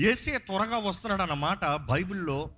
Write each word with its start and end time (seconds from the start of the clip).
ఏసే 0.00 0.38
త్వరగా 0.38 0.78
వస్తున్నాడు 0.78 1.22
అన్న 1.22 1.34
మాట 1.34 1.64
బైబిల్లో 1.64 2.50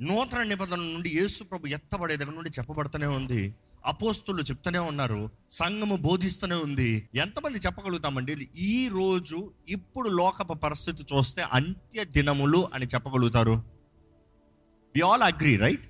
నూతన 0.00 0.42
నిబంధన 0.42 0.76
నుండి 0.76 1.10
యేసు 1.10 1.44
ప్రభు 1.44 1.66
ఎత్తబడే 1.66 2.16
దగ్గర 2.16 2.32
నుండి 2.32 2.50
చెప్పబడుతూనే 2.50 3.06
ఉంది. 3.06 3.54
అపోస్తులు 3.86 4.42
చెప్తూనే 4.42 4.78
ఉన్నారు. 4.78 5.30
సంఘము 5.50 5.96
బోధిస్తూనే 5.96 6.54
ఉంది. 6.54 7.08
ఎంతమంది 7.14 7.58
చెప్పగలుగుతామండి? 7.58 8.48
ఈ 8.56 8.88
రోజు 8.88 9.52
ఇప్పుడు 9.68 10.08
లోకపు 10.08 10.54
పరిస్థితి 10.54 11.06
చూస్తే 11.16 11.42
అంత్య 11.42 12.04
దినములు 12.04 12.68
అని 12.74 12.86
చెప్పగలుగుతారు. 12.86 13.62
వి 14.96 15.00
ఆల్ 15.00 15.22
అగ్రీ 15.22 15.56
రైట్ 15.56 15.86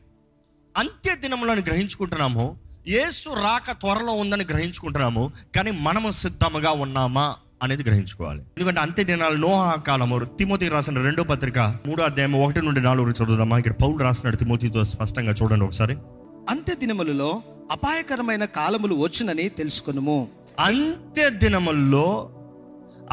అంత్య 0.77 1.17
దినములను 1.17 1.61
గ్రహించుకుంటున్నాము. 1.61 2.59
యేసు 2.89 3.31
రాక 3.31 3.71
త్వరలో 3.73 4.13
ఉందని 4.13 4.45
గ్రహించుకుంటున్నాము. 4.45 5.33
కానీ 5.57 5.71
మనము 5.71 6.11
సిద్ధముగా 6.11 6.71
ఉన్నామా? 6.71 7.37
అనేది 7.63 7.83
గ్రహించుకోవాలి. 7.83 8.41
ఎందుకంటే 8.41 8.81
అంత్య 8.81 9.05
దినాలు 9.05 9.37
నోహా 9.37 9.75
కాలము 9.75 10.25
తిమోతి 10.25 10.69
రాసిన 10.69 11.03
రెండో 11.03 11.23
పత్రిక 11.23 11.59
మూడో 11.59 12.05
అధ్యాయం 12.05 12.33
ఒకటి 12.33 12.63
నుండి 12.63 12.81
నాలుగు 12.81 13.11
చదువుదామా? 13.11 13.59
ఇక్కడ 13.59 13.73
పౌలు 13.73 13.97
రాసినాడు 13.97 14.37
తిమోతితో 14.37 14.85
స్పష్టంగా 14.85 15.33
చూడండి 15.33 15.65
ఒకసారి. 15.65 15.97
అంత్య 16.51 16.75
దినములలో 16.75 17.43
అపాయకరమైన 17.73 18.45
కాలములు 18.45 18.95
వచ్చునని 18.95 19.49
తెలుసుకొనుము. 19.49 20.29
అంత్య 20.61 21.31
దినముల్లో 21.31 22.31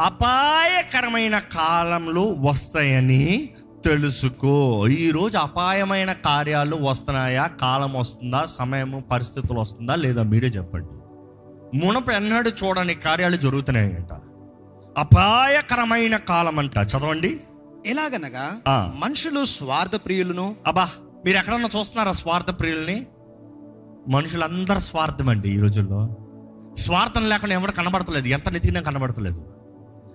అపాయకరమైన 0.00 1.38
కాలంలో 1.38 2.22
వస్తాయని 2.22 3.48
తెలుసుకో. 3.84 4.86
ఈరోజు 4.88 5.38
అపాయమైన 5.38 6.12
కార్యాలు 6.12 6.76
వస్తున్నాయా? 6.76 7.46
కాలం 7.46 7.92
వస్తుందా? 7.92 8.44
సమయము 8.44 9.00
పరిస్థితులు 9.00 9.60
వస్తుందా? 9.60 9.94
లేదా 9.94 10.22
మీరే 10.22 10.48
చెప్పండి. 10.48 10.88
మునపు 11.78 12.10
ఎన్నడూ 12.10 12.50
చూడని 12.64 12.94
కార్యాలు 12.94 13.36
జరుగుతున్నాయంట. 13.36 14.20
అపాయకరమైన 14.96 16.16
కాలం 16.16 16.58
అంట 16.58 16.76
చదవండి. 16.78 17.40
ఎలాగనగా. 17.86 18.60
మనుషులు 18.98 19.44
స్వార్థ 19.44 19.96
ప్రియులను 19.96 20.56
అబ్బా 20.66 20.88
మీరు 21.24 21.36
ఎక్కడన్నా 21.36 21.68
చూస్తున్నారా 21.78 22.12
స్వార్థ 22.12 22.50
ప్రియుల్ని? 22.60 23.06
మనుషులందరూ 24.08 24.78
స్వార్థం 24.78 25.28
అండి 25.28 25.50
ఈ 25.50 25.58
రోజుల్లో. 25.58 26.16
స్వార్థం 26.78 27.28
లేకుండా 27.28 27.54
ఎవరు 27.54 27.72
కనబడతలేదు. 27.72 28.28
ఎంత 28.28 28.48
నెతికినా 28.48 28.80
కనబడతలేదు. 28.80 29.44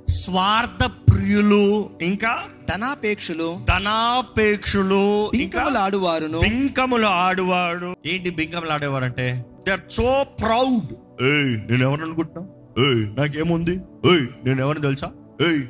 స్వార్థ 0.09 0.91
ప్రియులు 1.09 1.89
ఇంకా 2.01 2.43
ధనాపేక్షలు 2.69 3.59
ధనాపేక్షులు 3.69 5.31
ఇంకా 5.33 5.59
పింకములు 5.59 5.77
ఆడువారును 5.77 6.39
బింకములు 6.39 7.05
ఆడువాడు 7.05 7.95
ఏంటి 8.05 8.29
బింకములు 8.29 8.71
ఆడేవారు 8.71 9.03
అంటే 9.03 9.45
దే 9.67 9.71
ఆర్ 9.71 9.79
సో 9.91 10.25
ప్రౌడ్ 10.41 10.93
ఏయ్ 11.23 11.71
నేను 11.71 11.83
ఎవరు 11.83 12.01
అనుకుంటున్నా? 12.01 12.43
ఏయ్ 12.85 13.15
నాకేముంది? 13.17 13.79
ఏయ్ 14.05 14.27
నేను 14.45 14.61
ఎవరు 14.61 14.79
తెలుసా? 14.79 15.11
ఏయ్ 15.47 15.63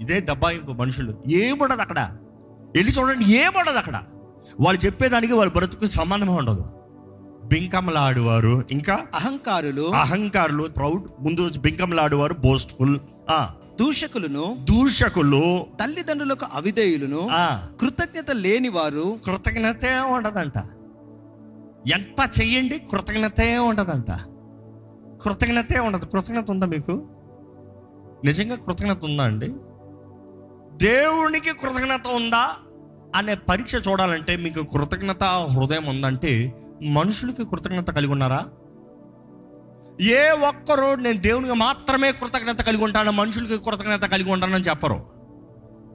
ఇదే 0.00 0.20
దబ్బాయింపు 0.20 0.70
మనుషులు. 0.70 1.22
ఏముండదు 1.28 1.80
అక్కడ? 1.80 2.16
వెళ్ళి 2.76 2.92
చూడండి 2.92 3.24
ఏముండదు 3.24 3.78
అక్కడ? 3.78 4.02
వాళ్ళు 4.60 4.86
చెప్పేదానికి 4.86 5.32
వాళ్ళ 5.32 5.52
బ్రతుకు 5.52 5.86
సంబంధం 5.86 6.36
ఉండదు. 6.36 6.64
బింకములు 7.44 7.96
ఆడువారు 7.96 8.64
ఇంకా? 8.70 8.94
అహంకారులు. 8.94 9.82
అహంకారులు 9.82 10.68
ప్రౌడ్ 10.68 11.08
ముందు 11.20 11.50
బింకములు 11.58 12.00
ఆడువారు 12.00 12.34
బోస్ట్ఫుల్ 12.34 12.98
ఆ. 13.30 13.54
దూషకులను. 13.80 14.66
దూషకులు. 14.70 15.66
తల్లిదండ్రులకు 15.82 16.46
అవిధేయులను. 16.54 17.28
కృతజ్ఞత 17.80 18.30
లేని 18.30 18.68
వారు 18.68 19.18
కృతజ్ఞతే 19.26 19.98
ఉండదంట. 19.98 20.58
ఎంత 21.94 22.40
చెయ్యండి 22.40 22.78
కృతజ్ఞతే 22.78 23.58
ఉండదంట. 23.58 24.10
కృతజ్ఞతే 25.22 25.78
ఉండదు. 25.78 26.04
కృతజ్ఞత 26.04 26.50
ఉందా 26.50 26.66
మీకు? 26.66 27.09
నిజంగా 28.24 28.56
కృతజ్ఞత 28.56 29.04
ఉందా 29.04 29.24
అండి? 29.24 29.46
దేవునికి 30.86 31.52
కృతజ్ఞత 31.52 32.08
ఉందా 32.08 32.56
అనే 33.16 33.34
పరీక్ష 33.34 33.74
చూడాలంటే 33.88 34.36
మీకు 34.36 34.62
కృతజ్ఞత 34.62 35.24
హృదయం 35.24 35.86
ఉందంటే 35.86 36.52
మనుషులకి 36.82 37.44
కృతజ్ఞత 37.44 37.90
కలిగి 37.90 38.12
ఉన్నారా? 38.12 38.46
ఏ 40.00 40.30
ఒక్కరు 40.30 40.94
నేను 40.94 41.20
దేవునికి 41.20 41.54
మాత్రమే 41.54 42.12
కృతజ్ఞత 42.12 42.60
కలిగి 42.60 42.84
ఉంటాను 42.84 43.12
మనుషులకి 43.12 43.64
కృతజ్ఞత 43.64 44.04
కలిగి 44.04 44.32
ఉంటానని 44.32 44.64
చెప్పరు. 44.64 45.19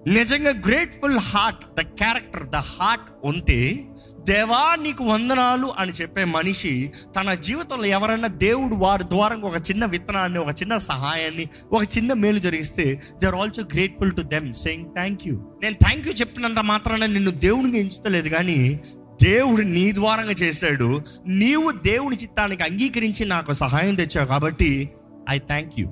నిజంగా 0.08 0.50
grateful 0.50 1.20
heart 1.20 1.66
the 1.78 1.82
character 1.82 2.48
the 2.48 2.56
heart 2.56 3.04
ఉంటే 3.24 3.88
దేవా 4.28 4.76
నీకు 4.76 5.04
వందనాలు 5.04 5.74
అని 5.78 5.92
చెప్పే 5.92 6.24
మనిషి 6.24 6.92
తన 7.16 7.34
జీవితంలో 7.34 7.86
ఎవరైనా 7.86 8.28
దేవుడు 8.28 8.76
వారి 8.76 9.04
ద్వారా 9.04 9.36
ఒక 9.36 9.56
చిన్న 9.56 9.86
విత్తనాన్ని 9.86 10.40
ఒక 10.40 10.50
చిన్న 10.50 10.78
సహాయాన్ని 10.78 11.50
ఒక 11.72 11.84
చిన్న 11.98 12.14
మేలు 12.14 12.40
జరిగిస్తే 12.40 13.02
they 13.18 13.28
are 13.28 13.36
also 13.36 13.64
grateful 13.64 14.16
to 14.16 14.22
them 14.22 14.54
saying 14.54 14.86
thank 14.86 15.28
you 15.28 15.34
నేను 15.64 15.76
థ్యాంక్ 15.76 16.08
యూ 16.08 16.14
చెప్పినంత 16.14 16.60
మాత్రాన 16.60 17.06
నిన్ను 17.06 17.32
దేవునికి 17.32 17.78
ఎంచుతలేదు 17.78 18.30
కానీ 18.30 18.80
దేవుడు 19.24 19.62
నీ 19.62 19.92
ద్వారంగా 19.92 20.32
చేశాడు. 20.32 21.02
నీవు 21.28 21.72
దేవుని 21.72 22.16
చిత్తానికి 22.16 22.64
అంగీకరించి 22.64 23.26
నాకు 23.26 23.54
సహాయం 23.54 23.96
తెచ్చావు 23.96 24.28
కాబట్టి 24.28 24.90
ఐ 25.30 25.40
థ్యాంక్ 25.40 25.80
యూ 25.80 25.88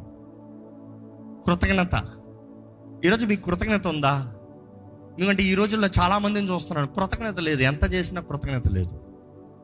కృతజ్ఞత. 1.45 2.22
ఈరోజు 3.05 3.25
మీకు 3.25 3.41
కృతజ్ఞత 3.41 3.87
ఉందా? 3.87 4.33
ఎందుకంటే 5.19 5.43
ఈ 5.43 5.55
రోజుల్లో 5.55 5.87
చాలా 6.01 6.17
మందిని 6.17 6.49
చూస్తున్నాను 6.51 6.87
కృతజ్ఞత 6.87 7.39
లేదు. 7.39 7.61
ఎంత 7.61 7.93
చేసినా 7.93 8.21
కృతజ్ఞత 8.21 8.67
లేదు. 8.67 8.95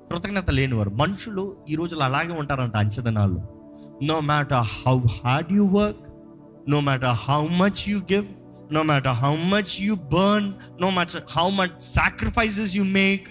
కృతజ్ఞత 0.10 0.50
లేనివారు. 0.50 0.90
మనుషులు 0.90 1.56
ఈ 1.70 1.76
రోజుల్లో 1.76 2.06
అలాగే 2.06 2.32
ఉంటారంట 2.32 2.76
అంచదనాలు 2.76 3.40
no 4.04 4.20
matter 4.20 4.64
how 4.64 5.00
hard 5.00 5.54
you 5.54 5.66
work 5.66 6.06
no 6.70 6.80
matter 6.80 7.10
how 7.10 7.48
much 7.48 7.90
you 7.90 8.00
give 8.00 8.26
no 8.74 8.84
matter 8.84 9.14
how 9.14 9.36
much 9.36 9.82
you 9.82 9.96
burn 9.96 10.54
no 10.82 10.90
much 10.90 11.18
how 11.38 11.50
much 11.50 11.82
sacrifices 11.82 12.76
you 12.76 12.84
make 12.84 13.28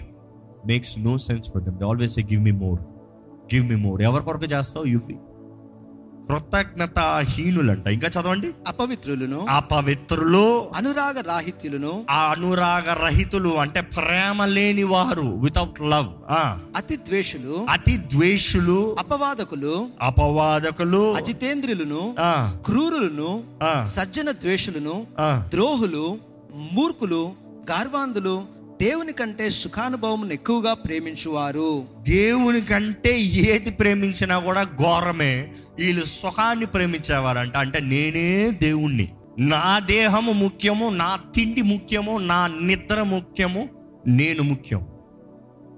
makes 0.67 0.99
no 0.99 1.17
sense 1.17 1.51
for 1.51 1.63
them 1.63 1.77
they 1.77 1.85
always 1.85 2.19
give 2.19 2.41
me 2.43 2.51
more 2.51 2.79
give 3.55 3.69
me 3.69 3.75
more 3.75 4.01
ఎవరి 4.01 4.23
కొరకు 4.23 4.45
చేస్తావు? 4.45 4.85
You 4.85 4.99
కృతజ్ఞత 6.29 6.99
హీనులంట 7.29 7.85
ఇంకా 7.87 8.07
చదవండి. 8.07 8.49
అపవిత్రులను 8.67 9.39
అపవిత్రులు 9.49 10.43
అనురాగ 10.75 11.21
రాహిత్యులను 11.25 11.93
ఆ 12.09 12.19
అనురాగ 12.31 12.87
రహితులు 13.01 13.51
అంటే 13.57 13.81
ప్రేమ 13.95 14.45
లేని 14.51 14.83
వారు 14.91 15.27
వితౌట్ 15.41 15.81
లవ్ 15.91 16.11
అతి 16.75 16.97
ద్వేషులు 17.07 17.55
అతి 17.69 17.95
ద్వేషులు 18.13 18.77
అపవాదకులు 18.99 19.73
అపవాదకులు 20.01 21.03
అజితేంద్రులను 21.13 22.03
ఆ, 22.21 22.31
క్రూరులను 22.65 23.31
ఆ, 23.63 23.73
సజ్జన 23.89 24.31
ద్వేషులను 24.41 24.95
ఆ. 25.19 25.31
ద్రోహులు 25.49 26.05
మూర్ఖులు 26.73 27.23
గార్వాంధులు 27.71 28.37
దేవుని 28.81 29.13
కంటే 29.13 29.49
సుఖానుభవం 29.49 30.31
ఎక్కువగా 30.31 30.73
ప్రేమించువారు. 30.73 31.85
దేవుని 32.01 32.61
కంటే 32.61 33.19
ఏది 33.19 33.71
ప్రేమించినా 33.71 34.39
కూడా 34.39 34.63
ఘోరమే. 34.63 35.53
వీళ్ళు 35.79 36.05
సుఖాన్ని 36.05 36.65
ప్రేమించేవారంట. 36.65 37.57
అంటే 37.57 37.79
నేనే 37.79 38.51
దేవుణ్ణి. 38.51 39.13
నా 39.39 39.79
దేహము 39.79 40.31
ముఖ్యము 40.31 40.89
నా 40.89 41.19
తిండి 41.35 41.61
ముఖ్యము 41.61 42.17
నా 42.17 42.47
నిద్ర 42.47 43.03
ముఖ్యము 43.03 43.69
నేను 44.07 44.43
ముఖ్యం. 44.43 44.87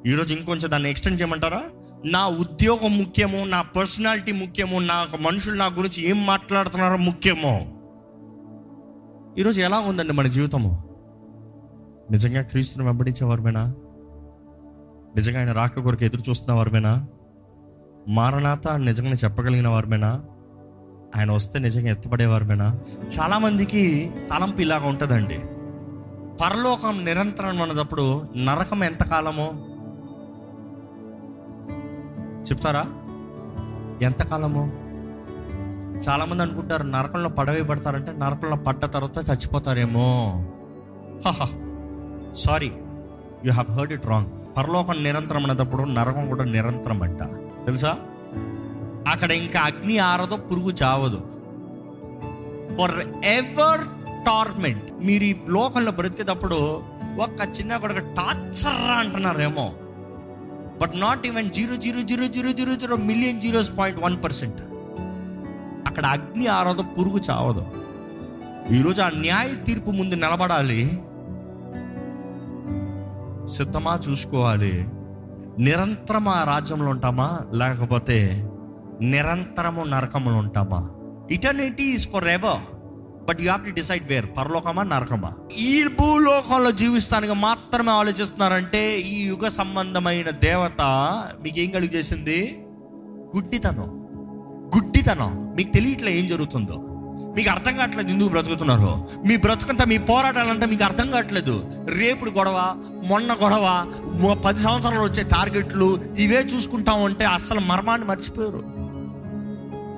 ఈరోజు 0.07 0.33
ఇంకొంచెం 0.33 0.71
దాన్ని 0.71 0.89
ఎక్స్టెండ్ 0.89 1.21
చేయమంటారా? 1.21 1.63
నా 2.05 2.27
ఉద్యోగం 2.27 2.97
ముఖ్యము 2.97 3.45
నా 3.45 3.61
పర్సనాలిటీ 3.61 4.31
ముఖ్యము 4.31 4.79
నా 4.79 5.07
మనుషులు 5.19 5.55
నా 5.55 5.65
గురించి 5.65 6.09
ఏం 6.09 6.25
మాట్లాడుతున్నారో 6.25 6.97
ముఖ్యమో. 6.97 7.61
ఈరోజు 9.37 9.61
ఎలా 9.61 9.79
ఉందండి 9.79 10.13
మన 10.13 10.27
జీవితము? 10.27 10.90
నిజంగా 12.11 12.41
క్రీస్తుని 12.41 12.85
వెంబడించే 12.85 13.25
వారమేనా? 13.27 13.73
నిజంగా 15.15 15.39
ఆయన 15.39 15.51
రాక 15.51 15.79
కొరకు 15.79 16.05
ఎదురు 16.05 16.29
చూస్తున్న 16.29 16.53
వారమేనా? 16.53 17.07
మారణాత 18.07 18.67
నిజంగా 18.67 19.11
చెప్పగలిగిన 19.11 19.67
వారమేనా? 19.67 20.23
ఆయన 21.17 21.31
వస్తే 21.31 21.59
నిజంగా 21.59 21.89
ఎత్తపడేవారమేనా 21.89 22.79
చాలామందికి 23.19 24.11
తలంపు 24.31 24.61
ఇలాగ 24.61 24.85
ఉంటుందండి. 24.85 25.39
పరలోకం 26.41 27.05
నిరంతరం 27.05 27.61
అన్నదప్పుడు 27.61 28.21
నరకం 28.37 28.83
ఎంతకాలమో 28.83 29.51
చెప్తారా? 32.43 32.85
ఎంతకాలమో 34.01 34.65
చాలామంది 36.09 36.43
అనుకుంటారు 36.43 36.83
నరకంలో 36.83 37.29
పడవే 37.29 37.63
పడతారంటే 37.63 38.11
నరకంలో 38.11 38.55
పడ్డ 38.55 38.85
తర్వాత 38.85 39.17
చచ్చిపోతారేమో. 39.17 40.09
Sorry 42.35 42.71
you 43.45 43.51
have 43.51 43.71
heard 43.71 43.93
it 43.93 44.07
wrong 44.07 44.57
పరలోకం 44.57 45.03
నిరంతరం 45.03 45.51
అన్నప్పుడు 45.51 45.83
నరకం 45.83 46.27
కూడా 46.27 46.43
నిరంతరం 46.43 47.01
అంట 47.01 47.23
తెలుసా? 47.65 47.97
అక్కడ 49.07 49.31
ఇంకా 49.31 49.59
అగ్ని 49.59 49.97
ఆరదు 49.97 50.35
పురుగు 50.35 50.69
చావదు. 50.83 51.17
ఫర్ 52.77 53.25
ఎవర్ 53.25 53.81
టార్మెంట్ 54.25 55.05
మీరు 55.05 55.23
ఈ 55.23 55.35
లోకంలో 55.49 55.91
బ్రతికేటప్పుడు 55.91 56.81
ఒక్క 57.19 57.59
చిన్న 57.59 57.77
కొడుకు 57.77 57.99
torture 57.99 58.91
అంటున్నారేమో. 58.91 59.73
But 60.81 60.91
not 60.95 61.27
even 61.27 61.49
zero 61.49 61.75
zero 61.75 62.01
zero 62.01 62.27
zero 62.27 62.51
zero 62.51 62.75
zero 62.75 62.95
million 62.95 63.41
zeros 63.41 63.77
point 63.77 64.01
one 64.01 64.23
percent 64.23 64.61
అక్కడ 65.87 66.05
అగ్ని 66.05 66.47
ఆరదు 66.47 66.81
పురుగు 66.81 67.17
చావదు. 67.17 67.65
ఈరోజు 68.73 69.01
ఆ 69.01 69.09
న్యాయ 69.09 69.55
తీర్పు 69.55 69.91
ముందు 69.91 70.15
నిలబడాలి. 70.15 71.01
సిద్ధమా 73.51 73.99
చూసుకోవాలి? 74.09 74.85
నిరంతరం 75.59 76.27
ఆ 76.27 76.43
రాజ్యంలో 76.43 76.89
ఉంటామా? 76.89 77.39
లేకపోతే 77.53 78.49
నిరంతరము 79.01 79.83
నరకములు 79.83 80.35
ఉంటామా? 80.35 80.89
Eternity 81.31 81.83
is 81.83 82.09
for 82.09 82.27
ever 82.27 82.75
but 83.29 83.41
you 83.41 83.51
have 83.51 83.65
to 83.65 83.69
decide 83.69 84.07
where 84.07 84.25
పరలోకమా 84.37 84.83
నరకమా? 84.83 85.33
ఈ 85.57 85.83
భూలోకంలో 85.99 86.71
జీవిస్తానికి 86.71 87.33
మాత్రమే 87.33 87.91
ఆలోచిస్తున్నారంటే 87.91 88.99
ఈ 88.99 89.27
యుగ 89.27 89.47
సంబంధమైన 89.47 90.29
దేవత 90.29 90.81
మీకు 91.43 91.59
ఏం 91.59 91.69
కలిగి 91.69 91.91
చేసింది 91.91 92.65
గుడ్డితనం. 93.35 94.01
గుడ్డితనం. 94.75 95.53
మీకు 95.57 95.71
తెలియట్లే 95.71 96.19
ఏం 96.19 96.27
జరుగుతుందో. 96.27 96.90
మీకు 97.35 97.49
అర్థం 97.49 97.77
కావట్లేదు 97.77 98.09
ఎందుకు 98.09 98.29
బ్రతుకుతున్నారు? 98.29 99.07
మీ 99.27 99.35
బ్రతుకంతా 99.35 99.85
మీ 99.85 99.97
పోరాటాలంటే 99.97 100.65
మీకు 100.65 100.83
అర్థం 100.83 101.11
కావట్లేదు. 101.11 101.65
రేపుడు 101.97 102.31
గొడవ 102.31 102.73
మొన్న 103.05 103.33
గొడవ 103.33 103.85
పది 104.45 104.63
సంవత్సరాలు 104.63 105.03
వచ్చే 105.03 105.23
టార్గెట్లు 105.23 105.99
ఇవే 106.19 106.41
చూసుకుంటాం 106.55 107.01
ఉంటే 107.01 107.25
అస్సలు 107.25 107.59
మర్మాన్ని 107.59 108.07
మర్చిపోయారు. 108.07 108.63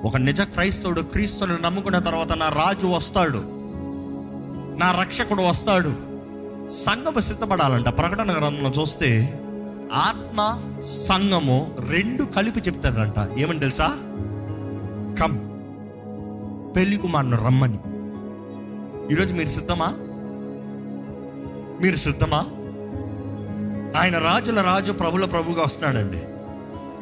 ఒక 0.06 0.16
నిజ 0.16 0.40
క్రైస్తవుడు 0.42 1.00
క్రీస్తుని 1.00 1.62
నమ్ముకున్న 1.62 1.98
తర్వాత 1.98 2.32
నా 2.32 2.48
రాజు 2.48 2.86
వస్తాడు. 2.86 3.42
నా 4.78 5.00
రక్షకుడు 5.00 5.42
వస్తాడు. 5.42 5.94
సంఘము 6.70 7.20
సిద్ధపడాలంట. 7.20 7.88
ప్రకటన 7.88 8.32
గ్రంథంలో 8.32 8.70
చూస్తే 8.80 9.40
ఆత్మ 9.94 10.62
సంఘము 10.82 11.70
రెండు 11.90 12.22
కలిపి 12.22 12.60
చెప్తాడంట 12.60 13.38
ఏమని 13.38 13.60
తెలుసా? 13.60 13.86
కమ్ 15.20 15.53
పెళ్ళి 16.76 16.96
కుమారుని 16.96 17.36
రమ్మని. 17.36 17.78
ఈరోజు 19.12 19.34
మీరు 19.34 19.48
సిద్ధమా? 19.48 19.86
మీరు 21.82 21.96
సిద్ధమా? 21.96 22.38
ఆయన 24.00 24.18
రాజుల 24.18 24.60
రాజు 24.60 24.92
ప్రభుల 24.92 25.24
ప్రభుగా 25.24 25.62
వస్తున్నాడండి. 25.62 26.22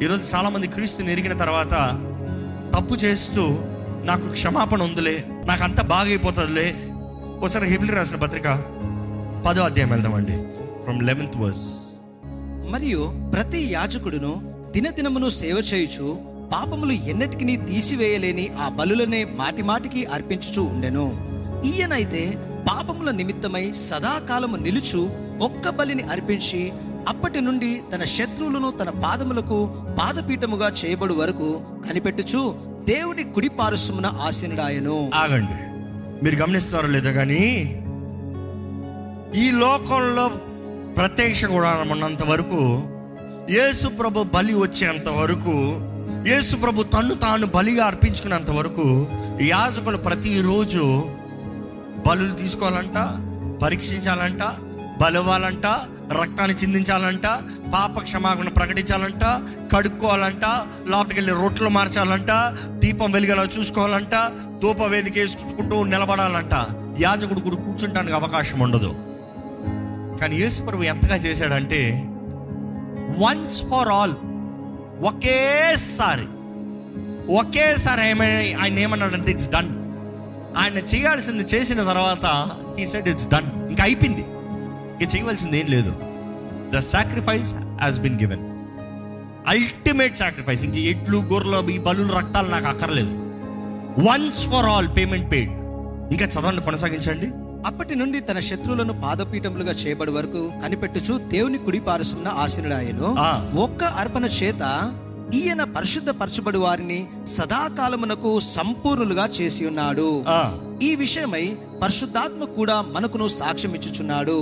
ఈరోజు 0.05 0.37
చాలామంది 0.37 0.67
క్రీస్తుని 0.67 1.13
ఎరిగిన 1.13 1.33
తర్వాత 1.33 2.01
తప్పు 2.77 2.95
చేస్తూ 2.95 3.59
నాకు 4.05 4.29
క్షమాపణ 4.29 4.83
ఉందిలే 4.83 5.25
నాకు 5.45 5.65
అంత 5.65 5.85
బాగైపోతుందిలే. 5.85 6.75
ఒకసారి 7.41 7.67
హెబ్లి 7.67 7.95
రాసిన 7.95 8.17
పత్రిక 8.17 8.45
పదో 9.47 9.63
అధ్యాయం 9.63 9.91
వెళ్దామండి. 9.91 10.43
ఫ్రమ్ 10.83 11.03
లెవెన్త్ 11.03 11.37
వర్స్ 11.37 11.83
మరియు 12.71 13.15
ప్రతి 13.35 13.73
యాజకుడును 13.73 14.63
దినదినమును 14.71 15.29
సేవ 15.29 15.57
చేయుచు 15.75 16.32
పాపములు 16.53 16.93
ఎన్నటికి 16.93 17.57
తీసివేయలేని 17.57 18.49
ఆ 18.49 18.69
బలులనే 18.69 19.25
మాటిమాటికి 19.25 20.05
అర్పించుచూ 20.05 20.63
ఉండెను. 20.63 21.07
ఈయనైతే 21.65 22.35
పాపముల 22.69 23.11
నిమిత్తమై 23.11 23.73
సదాకాలము 23.73 24.57
నిలుచు 24.57 25.11
ఒక్క 25.41 25.69
బలిని 25.69 26.03
అర్పించి 26.03 26.73
అప్పటి 27.09 27.41
నుండి 27.41 27.81
తన 27.95 28.05
శత్రువులను 28.05 28.71
తన 28.71 28.91
పాదములకు 28.91 29.75
పాదపీఠముగా 30.01 30.69
చేయబడు 30.69 31.15
వరకు 31.15 31.63
కనిపెట్టుచు 31.89 32.55
దేవుని 32.89 33.25
కుడి 33.25 33.49
పారుసమున 33.49 34.07
ఆగండి. 35.15 35.59
మీరు 36.25 36.37
గమనిస్తున్నారో 36.37 36.89
లేదో 36.89 37.13
కానీ 37.13 37.45
ఈ 39.41 39.51
లోకంలో 39.51 40.29
ప్రత్యక్ష 40.97 41.45
గుడారం 41.45 41.91
ఉన్నంత 41.91 42.23
వరకు 42.25 42.63
యేసు 43.53 43.89
ప్రభు 43.89 44.23
బలి 44.23 44.55
వచ్చేంత 44.55 45.09
వరకు 45.09 45.55
యేసు 46.27 46.57
ప్రభు 46.57 46.83
తన్ను 46.83 47.15
తాను 47.15 47.47
బలిగా 47.47 47.85
అర్పించుకున్నంత 47.85 48.51
వరకు 48.51 48.85
యాజకులు 49.43 49.97
ప్రతిరోజు 49.97 50.83
బలులు 52.07 52.35
తీసుకోవాలంట 52.35 52.99
పరీక్షించాలంట 53.63 54.43
బలవాలంట 55.01 55.67
రక్తాన్ని 56.21 56.57
చిందించాలంట 56.57 57.27
పాప 57.75 58.01
క్షమాపణ 58.03 58.49
ప్రకటించాలంట 58.49 59.25
కడుక్కోవాలంట 59.75 60.45
లోపలికి 60.89 61.21
వెళ్ళి 61.21 61.43
రొట్టెలు 61.43 61.69
మార్చాలంట 61.69 62.33
దీపం 62.79 63.13
వెలిగేలా 63.13 63.43
చూసుకోవాలంట 63.43 64.15
ధూప 64.63 64.83
వేదిక 64.83 65.19
వేసుకుంటూ 65.19 65.85
నిలబడాలంట. 65.85 66.55
యాజకుడు 67.01 67.41
కూడా 67.41 67.57
కూర్చుంటానికి 67.57 68.15
అవకాశం 68.15 68.61
ఉండదు. 68.61 68.95
కానీ 70.21 70.37
యేసు 70.37 70.63
ప్రభు 70.63 70.83
ఎంతగా 70.83 71.17
చేశాడంటే 71.17 71.81
వన్స్ 73.25 73.63
ఫర్ 73.63 73.89
ఆల్ 73.89 74.15
ఒకేసారి 75.03 76.27
ఒకేసారి 77.33 78.09
ఏమైనా 78.09 78.63
ఆయన 78.63 78.79
ఏమన్నాడంటే 78.79 79.31
ఇట్స్ 79.31 79.49
డన్ 79.49 79.71
ఆయన 80.57 80.79
చేయాల్సింది 80.79 81.43
చేసిన 81.43 81.83
తర్వాత 81.83 82.51
ఈ 82.81 82.87
సెడ్ 82.87 83.09
ఇట్స్ 83.09 83.29
డన్ 83.29 83.69
ఇంకా 83.69 83.85
అయిపోయింది. 83.85 84.25
ఇంకా 85.01 85.17
చేయవలసింది 85.17 85.61
ఏం 85.61 85.67
లేదు. 85.67 85.93
The 86.77 86.79
sacrifice 86.79 87.55
has 87.55 88.01
been 88.01 88.21
given 88.21 88.45
ultimate 89.49 90.17
sacrifice 90.17 90.65
ఇంక 90.65 90.75
ఎట్లు 90.75 91.19
గొర్రెలు 91.19 91.71
ఈ 91.71 91.79
బలు 91.79 92.13
రక్తాలు 92.13 92.49
నాకు 92.49 92.67
అక్కర్లేదు. 92.67 93.11
Once 94.09 94.45
for 94.45 94.67
all 94.67 94.89
payment 94.97 95.33
paid 95.33 95.51
ఇంకా 96.13 96.25
చదవండి 96.25 96.63
కొనసాగించండి. 96.63 97.27
అప్పటి 97.67 97.95
నుండి 97.95 98.21
తన 98.21 98.41
శత్రువులను 98.41 98.95
పాదపీఠములుగా 99.03 99.73
చేయబడి 99.73 100.11
వరకు 100.11 100.41
కనిపెట్టుచు 100.63 101.19
దేవుని 101.29 101.59
కుడి 101.59 101.81
పారుసమున 101.81 102.29
ఆసీనుడాయను 102.37 103.09
ఆ. 103.21 103.31
ఒక్క 103.57 103.85
అర్పణ 103.97 104.25
చేత 104.39 104.63
ఈయన 105.35 105.65
పరిశుద్ధపరచబడి 105.65 106.59
వారిని 106.59 106.99
సదాకాలమునకు 107.27 108.41
సంపూర్ణులుగా 108.51 109.27
చేసి 109.31 109.67
ఉన్నాడు 109.67 110.09
ఈ 110.83 110.95
విషయమై 110.95 111.45
పరిశుద్ధాత్మ 111.83 112.45
కూడా 112.57 112.81
మనకును 112.93 113.29
సాక్ష్యం 113.33 113.75
ఇచ్చుచున్నాడు. 113.75 114.37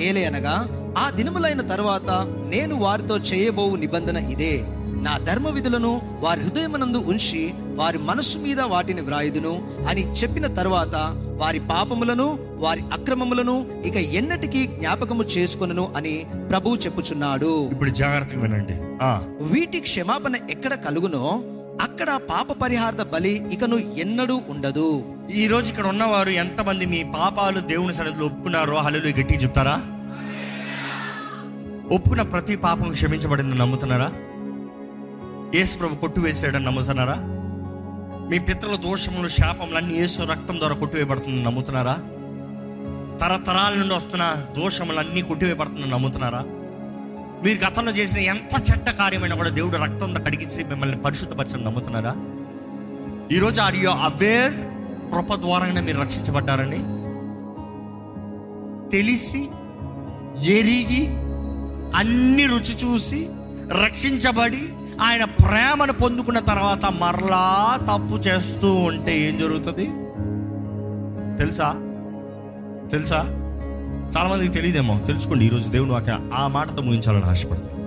ఏలే 0.00 0.24
అనగా 0.24 0.56
ఆ 0.98 1.10
దినములైన 1.10 1.60
తరువాత 1.66 2.10
నేను 2.48 2.74
వారితో 2.76 3.16
చేయబోవు 3.30 3.76
నిబంధన 3.76 4.16
ఇదే. 4.30 4.54
నా 5.04 5.18
ధర్మ 5.18 5.48
విధులను 5.48 6.02
వారి 6.20 6.40
హృదయమునందు 6.40 6.98
ఉంచి 6.98 7.52
వారి 7.74 7.98
మనస్సు 7.98 8.38
మీద 8.38 8.60
వాటిని 8.60 9.00
వ్రాయుదును 9.00 9.68
అని 9.88 10.12
చెప్పిన 10.12 10.46
తరువాత 10.46 10.96
వారి 11.40 11.60
పాపములను 11.60 12.38
వారి 12.56 12.82
అక్రమములను 12.92 13.66
ఇక 13.84 13.96
ఎన్నటికీ 13.96 14.66
జ్ఞాపకము 14.66 15.22
చేసుకొనును 15.22 15.92
అని 15.96 16.26
ప్రభువు 16.50 16.76
చెప్పుచున్నాడు. 16.76 17.68
ఇప్పుడు 17.70 17.90
జాగ్రత్తగా 17.90 18.40
వినండి. 18.40 18.72
వీటి 19.44 19.80
క్షమాపణ 19.80 20.36
ఎక్కడ 20.50 20.74
కలుగునో 20.74 21.42
అక్కడ 21.80 22.10
పాప 22.30 22.52
పరిహార్థ 22.62 23.02
బలి 23.02 23.32
ఇకను 23.52 23.76
ఎన్నడూ 23.76 24.40
ఉండదు. 24.48 25.02
ఈ 25.34 25.46
రోజు 25.46 25.68
ఇక్కడ 25.68 25.86
ఉన్నవారు 25.86 26.30
ఎంతమంది 26.30 26.86
మీ 26.86 27.02
పాపాలు 27.02 27.60
దేవుని 27.60 27.94
సన్నిధిలో 27.94 28.26
ఒప్పుకున్నారో 28.26 28.76
హల్లు 28.76 29.08
గట్టిగా 29.08 29.40
చెప్తారా? 29.42 29.82
ఒప్పుకున్న 31.92 32.22
ప్రతి 32.22 32.56
పాపం 32.56 32.92
క్షమించబడిందని 32.92 33.58
నమ్ముతున్నారా? 33.58 34.12
యేసుప్రభు 35.54 35.94
కొట్టువేశాడని 35.94 36.52
కొట్టు 36.52 36.66
నమ్ముతున్నారా? 36.66 37.16
మీ 38.30 38.38
పితృల 38.38 38.74
దోషములు 38.74 39.28
శాపములు 39.28 39.76
అన్ని 39.76 39.94
యేసు 39.94 40.22
రక్తం 40.22 40.56
ద్వారా 40.56 40.74
కొట్టివేయబడుతుందని 40.74 41.44
నమ్ముతున్నారా? 41.44 41.94
తరతరాల 43.20 43.74
నుండి 43.74 43.94
వస్తున్న 43.94 44.44
దోషములన్నీ 44.58 45.22
కొట్టివేయబడుతుందని 45.22 45.90
నమ్ముతున్నారా? 45.90 46.44
మీరు 47.44 47.64
గతంలో 47.64 47.92
చేసిన 47.92 48.18
ఎంత 48.18 48.70
చెడ్డ 48.70 48.90
కార్యమైనా 48.90 49.36
కూడా 49.36 49.50
దేవుడు 49.50 49.76
రక్తంతో 49.76 50.20
కడిగించి 50.20 50.64
మిమ్మల్ని 50.64 51.02
పరిశుద్ధపరచని 51.02 51.64
నమ్ముతున్నారా? 51.64 52.14
ఈరోజు 53.32 53.60
ఆర్ 53.60 53.76
యు 53.76 53.88
అవేర్ 53.88 54.52
కృప 55.10 55.34
ద్వారానే 55.34 55.80
మీరు 55.80 56.00
రక్షించబడ్డారని? 56.00 56.80
తెలిసి 58.90 59.48
ఎరిగి 60.50 61.06
అన్ని 61.96 62.46
రుచి 62.46 62.74
చూసి 62.84 63.28
రక్షించబడి 63.84 64.68
ఆయన 65.02 65.24
ప్రేమను 65.24 65.92
పొందుకున్న 65.92 66.38
తర్వాత 66.38 66.84
మరలా 66.84 67.76
తప్పు 67.76 68.16
చేస్తూ 68.16 68.74
ఉంటే 68.74 69.28
ఏం 69.28 69.38
జరుగుతుంది? 69.38 69.84
తెలుసా? 71.38 71.74
తెలుసా? 72.90 73.16
చాలా 74.16 74.28
మందికి 74.28 74.52
తెలియదేమో. 74.52 74.98
తెలుసుకోండి 74.98 75.46
ఈరోజు 75.46 75.68
దేవుడు 75.68 75.90
నాకు 75.90 76.34
ఆ 76.34 76.48
మాటతో 76.48 76.82
ముగించాలని 76.82 77.24
ఆశపడతాను. 77.24 77.84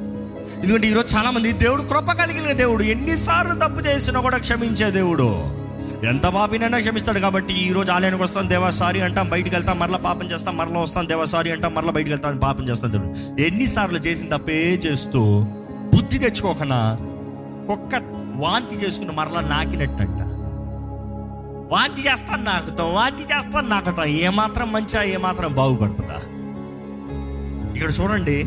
ఎందుకంటే 0.64 0.88
ఈరోజు 0.88 1.18
చాలామంది 1.18 1.52
దేవుడు 1.52 1.82
కృప 1.82 2.12
కలిగిన 2.12 2.52
దేవుడు. 2.52 2.84
ఎన్నిసార్లు 2.84 3.54
తప్పు 3.54 3.80
చేసినా 3.80 4.20
కూడా 4.20 4.38
క్షమించే 4.38 4.92
దేవుడు. 4.92 5.58
ఎంత 6.06 6.24
పాపినైనా 6.24 6.80
క్షమిస్తాడు 6.80 7.20
కాబట్టి 7.20 7.54
ఈ 7.54 7.74
రోజు 7.74 7.92
ఆలయానికి 7.92 8.24
వస్తాం 8.24 8.50
దేవా 8.50 8.72
అంటాం 9.04 9.30
బయటికి 9.30 9.56
వెళ్తాం 9.56 9.80
మరలా 9.80 9.98
పాపం 9.98 10.26
చేస్తాం 10.26 10.58
మరలా 10.58 10.80
వస్తాం 10.80 11.08
దేవా 11.08 11.40
అంటాం 11.40 11.74
మరలా 11.74 11.92
బయటికి 11.92 12.10
వెళ్తాం 12.10 12.38
పాపం 12.38 12.70
చేస్తాం 12.70 12.92
దేవుడు. 12.92 13.42
ఎన్నిసార్లు 13.42 13.98
చేసిన 13.98 14.36
తప్పే 14.36 14.54
చేస్తూ 14.54 15.46
బుద్ధి 16.18 16.30
తెచ్చుకోకనా 16.30 16.98
కుక్క 17.68 17.96
వాంతి 18.36 18.76
చేసుకుని 18.76 19.12
మరలా 19.12 19.42
నాకినట్టంట. 19.42 20.20
వాంతి 21.72 22.02
చేస్తాను 22.02 22.44
నాకుతాం 22.44 22.94
వాంతి 22.94 23.24
చేస్తాను 23.24 23.68
నాకుతాం 23.68 24.06
ఏమాత్రం 24.06 24.72
మంచిగా 24.72 25.04
ఏమాత్రం 25.04 25.56
బాగుపడుతుందా? 25.56 26.18
ఇక్కడ 27.74 27.90
చూడండి 28.00 28.38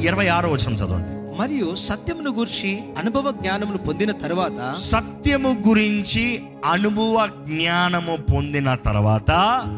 ఇరవై 0.00 0.26
ఆరో 0.26 0.48
వచ్చిన 0.48 0.74
చదవండి. 0.74 1.38
మరియు 1.40 1.74
సత్యమును 1.74 2.30
గూర్చి 2.30 2.72
అనుభవ 2.98 3.30
జ్ఞానమును 3.30 3.78
పొందిన 3.78 4.12
తరువాత 4.12 4.74
సత్యము 4.78 5.62
గురించి 5.68 6.42
అనుభవ 6.70 7.28
జ్ఞానము 7.48 8.16
పొందిన 8.32 8.74
తర్వాత 8.74 9.30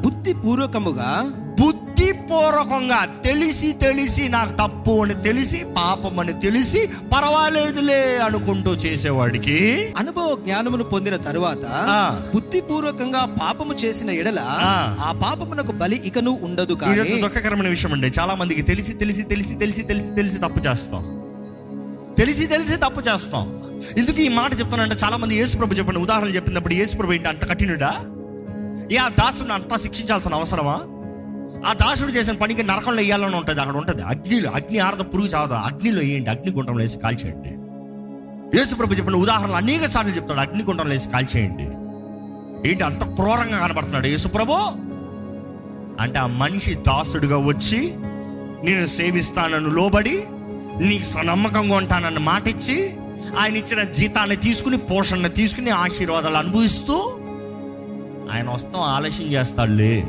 బుద్ధి 0.05 0.35
పూర్వకముగా 0.35 1.11
బుద్ధిపూర్వకంగా 1.97 3.05
తెలిసి 3.25 3.73
తెలిసి 3.73 4.29
నాకు 4.29 4.53
తప్పు 4.53 5.03
అని 5.03 5.23
తెలిసి 5.23 5.65
పాపం 5.77 6.21
అని 6.21 6.41
తెలిసి 6.41 6.89
పర్వాలేదులే 7.13 8.17
అనుకుంటూ 8.17 8.71
చేసేవాడికి. 8.71 9.57
అనుభవ 9.99 10.37
జ్ఞానమును 10.45 10.85
పొందిన 10.85 11.17
తరువాత 11.17 11.65
ఆ. 11.67 12.21
బుద్ధి 12.35 12.61
పూర్వకంగా 12.61 13.25
పాపము 13.41 13.75
చేసిన 13.75 14.11
ఎడల 14.11 14.39
ఆ. 14.41 15.15
పాపమునకు 15.25 15.73
బలి 15.73 15.97
ఇకను 16.05 16.39
ఉండదు 16.43 16.79
ఈరోజు 16.93 17.17
దుఃఖకరమైన 17.17 17.69
విషయం 17.69 17.93
అండి. 17.93 18.13
చాలా 18.21 18.35
మందికి 18.35 18.63
తెలిసి 18.63 18.93
తెలిసి 18.93 19.23
తెలిసి 19.23 19.55
తెలిసి 19.55 19.83
తెలిసి 19.83 20.15
తెలిసి 20.15 20.39
తప్పు 20.39 20.61
చేస్తాం. 20.69 21.03
తెలిసి 22.19 22.47
తెలిసి 22.47 22.77
తప్పు 22.77 23.01
చేస్తాం. 23.11 23.47
ఎందుకు 23.99 24.21
ఈ 24.21 24.29
మాట 24.29 24.61
చెప్తానంటే 24.61 24.97
చాలా 25.05 25.17
మంది 25.17 25.35
యేసుప్రభు 25.37 25.75
చెప్పిన 25.75 25.99
ఉదాహరణ 25.99 26.29
చెప్పినప్పుడు 26.29 26.75
యేసుప్రభు 26.75 27.13
ఏంటి? 27.13 27.29
అంత 27.29 27.49
కఠినుడా? 27.51 27.93
ఏ 28.93 28.97
ఆ 28.97 29.09
దాసుని 29.09 29.53
అంతా 29.53 29.77
శిక్షించాల్సిన 29.77 30.35
అవసరమా? 30.35 30.79
ఆ 31.67 31.73
దాసుడు 31.73 32.11
చేసిన 32.11 32.35
పనికి 32.35 32.63
నరకంలో 32.63 33.03
వేయాలని 33.03 33.37
ఉంటుంది 33.37 33.61
అక్కడ 33.61 33.77
ఉంటుంది. 33.77 34.03
అగ్నిలో 34.03 34.51
అగ్ని 34.51 34.79
ఆరద 34.79 34.99
పురుగు 34.99 35.27
చావదా. 35.27 35.57
అగ్నిలో 35.57 36.01
వేయండి 36.01 36.31
అగ్నిగుండంలో 36.31 36.79
వేసి 36.79 36.99
కాల్చేయండి. 36.99 37.49
యేసుప్రభు 38.59 38.95
చెప్పిన 38.95 39.15
ఉదాహరణలు 39.15 39.53
అనేక 39.53 39.87
సార్లు 39.87 40.13
చెప్తాడు 40.13 40.41
అగ్నిగుండంలో 40.41 40.91
వేసి 40.91 41.09
కాల్చేయండి. 41.09 41.65
ఏంటి? 42.71 42.85
అంత 42.85 43.05
క్రూరంగా 43.05 43.59
కనబడుతున్నాడు 43.59 44.07
యేసుప్రభు. 44.07 44.53
అంటే 46.01 46.19
ఆ 46.19 46.27
మనిషి 46.27 46.75
దాసుడుగా 46.75 47.39
వచ్చి 47.39 47.95
నేను 48.63 48.87
సేవిస్తానని 48.87 49.71
లోబడి 49.71 50.25
నీకు 50.79 51.23
నమ్మకంగా 51.23 51.77
ఉంటానని 51.77 52.19
మాట 52.19 52.49
ఇచ్చి 52.49 52.95
ఆయన 53.39 53.57
ఇచ్చిన 53.57 53.83
జీతాన్ని 53.83 54.37
తీసుకుని 54.37 54.79
పోషణ 54.79 55.27
తీసుకుని 55.27 55.71
ఆశీర్వాదాలు 55.71 56.37
అనుభవిస్తూ 56.37 56.95
ఆయన 58.33 58.51
వస్తాం 58.51 58.81
ఆలస్యం 58.83 59.27
చేస్తాడులే. 59.27 60.05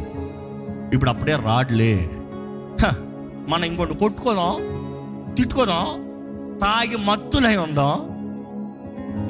ఇప్పుడు 0.93 1.09
అప్పుడే 1.09 1.35
రాడ్లే. 1.35 2.09
హ, 2.81 2.95
మనం 3.49 3.63
ఇంకోటి 3.63 3.93
కొట్టుకోదాం 3.93 4.77
తిట్టుకోదాం 5.37 6.07
తాగి 6.61 6.97
మత్తులై 6.97 7.55
ఉందాం. 7.55 8.17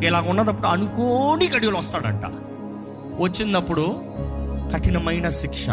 ఇలా 0.03 0.21
ఉన్నదప్పుడు 0.21 0.67
అనుకోని 0.67 1.49
గడియలు 1.49 1.75
వస్తాడంట. 1.75 2.25
వచ్చినప్పుడు 3.19 4.03
కఠినమైన 4.73 5.29
శిక్ష. 5.29 5.65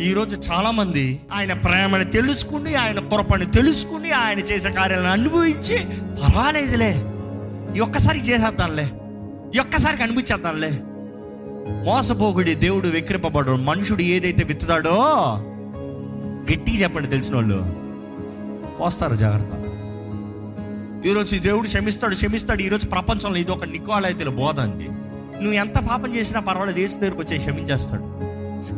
ఈరోజు 0.00 0.50
చాలామంది 0.50 1.20
ఆయన 1.32 1.52
ప్రేమని 1.52 2.04
తెలుసుకుని 2.04 2.74
ఆయన 2.74 2.98
పొరపని 2.98 3.46
తెలుసుకుని 3.46 4.10
ఆయన 4.10 4.38
చేసే 4.38 4.70
కార్యాలను 4.70 5.08
అనుభవించి 5.08 5.78
పర్వాలేదులే. 6.24 7.04
ఒక్కసారి 7.80 8.18
చేసేద్దాంలే. 8.18 8.90
ఒక్కసారికి 9.60 10.02
అనిపించేద్దాంలే. 10.02 10.80
మోసపోకుడి 11.68 12.54
దేవుడు 12.54 12.88
విక్రింపబడు 12.88 13.50
మనుషుడు 13.50 14.02
ఏదైతే 14.02 14.44
విత్తుతాడో 14.44 14.94
గట్టిగా 16.52 16.76
చెప్పండి 16.76 17.08
తెలిసిన 17.08 17.34
వాళ్ళు 17.34 17.76
పోస్తారు 18.80 19.14
జాగ్రత్త. 19.14 19.50
ఈరోజు 21.06 21.38
దేవుడు 21.38 21.66
క్షమిస్తాడు 21.66 22.14
క్షమిస్తాడు. 22.14 22.62
ఈరోజు 22.62 22.86
ప్రపంచంలో 22.86 23.36
ఇది 23.36 23.50
ఒక 23.50 23.64
నికోలైతే 23.64 24.24
బోధ 24.24 24.60
అండి. 24.60 24.84
నువ్వు 25.34 25.52
ఎంత 25.52 25.78
పాపం 25.78 26.14
చేసినా 26.14 26.40
పర్వాలేదు 26.40 26.78
ఏసు 26.78 27.00
దగ్గరకు 27.00 27.18
వచ్చి 27.18 27.38
క్షమించేస్తాడు. 27.38 28.14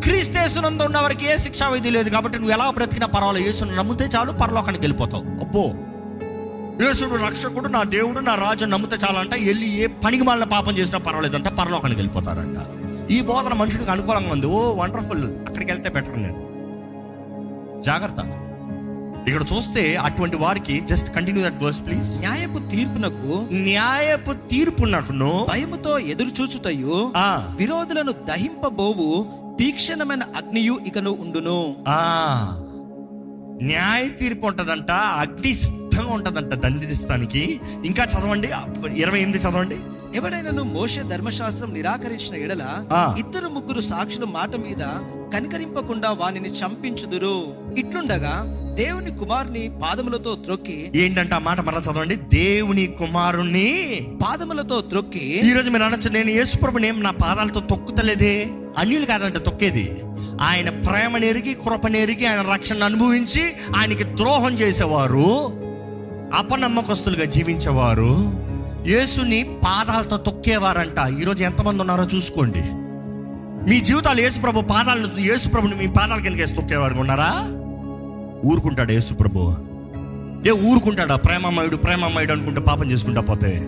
క్రీస్తేసునందు 0.00 0.82
ఉన్న 0.82 0.98
వారికి 0.98 1.26
ఏ 1.26 1.36
శిక్షా 1.36 1.68
విధి 1.68 1.90
లేదు 1.90 2.10
కాబట్టి 2.10 2.38
నువ్వు 2.38 2.52
ఎలా 2.52 2.70
బ్రతికినా 2.70 3.06
పర్వాలేదు. 3.06 3.46
యేసును 3.46 3.76
నమ్మితే 3.76 4.08
చాలు 4.16 4.32
పరలోకానికి 4.32 4.82
వెళ్ళిపోతావు. 4.82 5.22
అబ్బో! 5.22 5.74
యేసుడు 6.82 7.14
రక్షకుడు 7.16 7.68
నా 7.68 7.82
దేవుడు 7.82 8.20
నా 8.20 8.34
రాజు 8.34 8.64
నమ్మితే 8.64 8.96
చాలంట 8.96 9.34
వెళ్ళి 9.34 9.68
ఏ 9.74 9.86
పనికి 9.86 10.24
మాలిన 10.24 10.44
పాపం 10.44 10.72
చేసినా 10.72 10.98
పర్వాలేదంట 10.98 11.48
పరలోకానికి 11.48 12.00
వెళ్ళిపోతారంట. 12.00 12.58
ఈ 13.12 13.20
బోధన 13.20 13.54
మనుషుడికి 13.54 13.90
అనుకూలంగా 13.90 14.32
ఉంది. 14.32 14.46
ఓ 14.46 14.72
వండర్ఫుల్ 14.72 15.24
అక్కడికి 15.46 15.72
వెళ్తే 15.72 15.90
బెటర్ 15.90 16.22
నేను. 16.22 16.40
జాగ్రత్త. 17.82 18.20
ఇక్కడ 19.28 19.44
చూస్తే 19.52 19.94
అటువంటి 19.96 20.36
వారికి 20.36 20.80
just 20.80 21.14
continue 21.14 21.44
that 21.44 21.62
verse 21.62 21.86
please 21.86 22.20
న్యాయపు 22.20 22.58
తీర్పునకు 22.58 23.46
న్యాయపు 23.52 24.32
తీర్పునకును 24.32 25.46
భయముతో 25.48 25.98
ఎదురు 25.98 26.28
చూచుటయు 26.40 27.12
ఆ, 27.16 27.52
విరోధులను 27.58 28.12
దహింపబోవు 28.12 29.08
తీక్షణమైన 29.58 30.22
అగ్నియు 30.36 30.78
ఇకను 30.86 31.10
ఉండును. 31.20 31.76
ఆ, 31.88 32.00
న్యాయ 33.62 34.08
తీర్పు 34.08 34.46
ఉంటదంట 34.46 34.90
అగ్ని 34.92 35.52
సిద్ధంగా 35.96 36.14
ఉంటదంట 36.14 36.54
దండిస్తానికి. 36.54 37.60
ఇంకా 37.84 38.04
చదవండి 38.04 38.48
ఇరవై 38.96 39.18
ఎనిమిది 39.18 39.38
చదవండి. 39.38 39.76
ఎవడైనను 40.14 40.62
మోషే 40.62 41.02
ధర్మశాస్త్రం 41.02 41.72
నిరాకరించిన 41.72 42.34
ఎడల. 42.44 42.64
ఇద్దరు 43.18 43.48
ముగ్గురు 43.48 43.80
సాక్షుల 43.80 44.24
మాట 44.24 44.56
మీద 44.56 44.82
కనికరింపకుండా 45.34 46.10
వానిని 46.10 46.48
చంపించుదురు. 46.48 47.36
ఇట్లుండగా 47.78 48.34
దేవుని 48.78 49.10
కుమారుని 49.10 49.70
పాదములతో 49.82 50.34
త్రొక్కి 50.34 50.90
ఏంటంటే 50.94 51.34
ఆ 51.34 51.38
మాట 51.38 51.60
మరలా 51.60 51.80
చదవండి? 51.80 52.16
దేవుని 52.16 52.86
కుమారుణ్ణి. 52.86 53.70
పాదములతో 54.24 54.80
త్రొక్కి 54.80 55.24
ఈ 55.44 55.52
రోజు 55.52 55.70
మీరు 55.70 55.84
అనొచ్చు 55.84 56.10
నేను 56.10 56.30
యేసుప్రభుని 56.30 56.88
ఏం 56.88 57.02
నా 57.02 57.10
పాదాలతో 57.10 57.60
తొక్కుతలేదే? 57.60 58.36
అన్యులు 58.78 59.06
కాదంట 59.06 59.38
తొక్కేది. 59.38 59.86
ఆయన 60.40 60.68
ప్రేమను 60.86 61.24
ఎరిగి 61.24 61.54
కృపను 61.54 61.96
ఎరిగి 61.96 62.26
ఆయన 62.26 62.42
రక్షణ 62.54 62.84
అనుభవించి 62.84 63.44
ఆయనకి 63.76 64.04
ద్రోహం 64.04 64.54
చేసేవారు. 64.54 65.30
అపనమ్మకస్తులుగా 66.36 67.24
జీవించేవారు 67.24 68.32
యేసుని 68.86 69.42
పాదాలతో 69.42 70.16
తొక్కేవారంట. 70.16 71.20
ఈరోజు 71.20 71.44
ఎంతమంది 71.44 71.80
ఉన్నారో 71.80 72.04
చూసుకోండి. 72.04 72.62
మీ 73.70 73.80
జీవితాలు 73.80 74.20
యేసుప్రభు 74.20 74.60
పాదాలను 74.60 75.08
యేసుప్రభుని 75.18 75.74
మీ 75.74 75.86
పాదాల 75.86 76.20
కిందకి 76.20 76.40
వేసి 76.40 76.54
తొక్కేవారు 76.54 76.94
ఉన్నారా? 76.94 77.30
ఊరుకుంటాడు 78.48 78.92
యేసుప్రభు 78.92 79.54
ఏ 80.46 80.50
ఊరుకుంటాడా? 80.50 81.16
ప్రేమమయుడు 81.16 81.76
ప్రేమమయుడు 81.76 82.32
అనుకుంటే 82.32 82.60
పాపం 82.60 82.90
చేసుకుంటా 82.90 83.20
పోతే. 83.20 83.66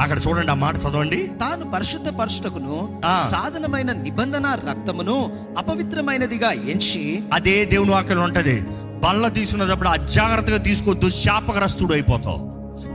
అక్కడ 0.00 0.18
చూడండి 0.28 0.50
ఆ 0.50 0.54
మాట 0.54 0.76
చదవండి. 0.76 1.30
తాను 1.40 1.72
పరిశుద్ధ 1.72 2.08
పరుషుటకును 2.08 3.02
ఆ. 3.04 3.28
సాధనమైన 3.32 3.92
నిబంధన 3.92 4.46
రక్తమును 4.46 5.32
అపవిత్రమైనదిగా 5.58 6.52
ఎంచి 6.52 7.22
అదే 7.32 7.64
దేవుని 7.64 7.90
వాక్యం 7.90 8.22
ఉంటది. 8.22 8.62
బల్ల 9.04 9.28
తీసుకున్నప్పుడు 9.28 9.88
అజాగ్రత్తగా 9.88 10.56
తీసుకోవద్దు 10.56 11.08
శాపగ్రస్తుడు 11.08 11.92
అయిపోతావు. 11.92 12.42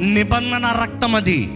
నిబంధన 0.01 0.75
రక్తం 0.81 1.15
అది 1.15 1.51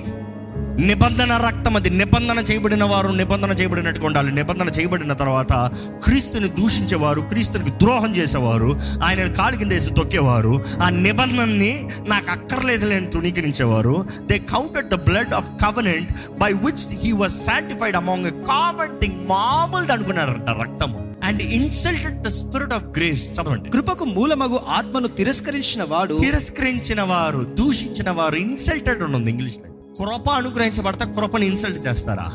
నిబంధన 0.79 1.37
రక్తం 1.47 1.75
అది 1.75 1.89
నిబంధన 1.89 2.39
చేయబడిన 2.39 2.83
వారు 2.83 3.07
నిబంధన 3.07 3.51
చేయబడినట్టుగా 3.51 4.05
ఉండాలి. 4.05 4.31
నిబంధన 4.31 4.69
చేయబడిన 4.69 5.13
తర్వాత 5.13 5.71
క్రీస్తుని 6.03 6.49
దూషించేవారు 6.49 7.21
క్రీస్తునికి 7.21 7.69
ద్రోహం 7.69 8.15
చేసేవారు 8.15 8.79
ఆయన 9.03 9.33
కాలు 9.33 9.55
కింద 9.55 9.71
వేసి 9.71 9.93
తొక్కేవారు 9.93 10.63
ఆ 10.83 10.89
నిబంధనని 10.89 11.89
నాకు 12.07 12.31
అక్కర్లేదు 12.31 12.89
లేని 12.89 13.07
తృణీకరించేవారు. 13.07 14.05
They 14.25 14.37
counted 14.37 14.89
the 14.89 14.95
blood 14.95 15.33
of 15.33 15.49
covenant 15.49 16.13
by 16.39 16.53
which 16.53 17.03
he 17.03 17.11
was 17.11 17.33
sanctified 17.33 17.95
among 17.95 18.31
common 18.31 18.99
thing 18.99 19.27
మామూలుది 19.27 19.91
అనుకున్నారంట 19.91 20.49
రక్తము. 20.49 21.12
And 21.23 21.41
insulted 21.41 22.21
the 22.21 22.27
spirit 22.27 22.73
of 22.73 22.83
grace 22.83 23.29
చదవండి. 23.31 23.69
కృపకు 23.69 24.05
మూలమగు 24.05 24.59
ఆత్మను 24.69 25.07
తిరస్కరించిన 25.07 25.83
వాడు 25.89 26.19
తిరస్కరించిన 26.19 27.01
వారు 27.01 27.43
దూషించిన 27.43 28.09
వారు 28.09 28.35
ఇన్సల్టెడ్ 28.35 29.03
ఉంది 29.03 29.31
ఇంగ్లీష్ 29.31 29.57
కృప 29.99 30.29
అనుగ్రహించబడతా 30.29 31.05
కృపని 31.05 31.47
ఇన్సల్ట్ 31.47 31.87
చేస్తారా? 31.87 32.27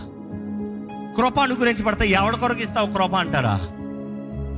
కృప 1.16 1.40
అనుగ్రహించబడతా 1.40 2.04
ఎవడ 2.04 2.34
కొరకు 2.34 2.60
ఇస్తావు 2.60 2.86
కృప 2.86 3.14
అంటారా? 3.14 3.56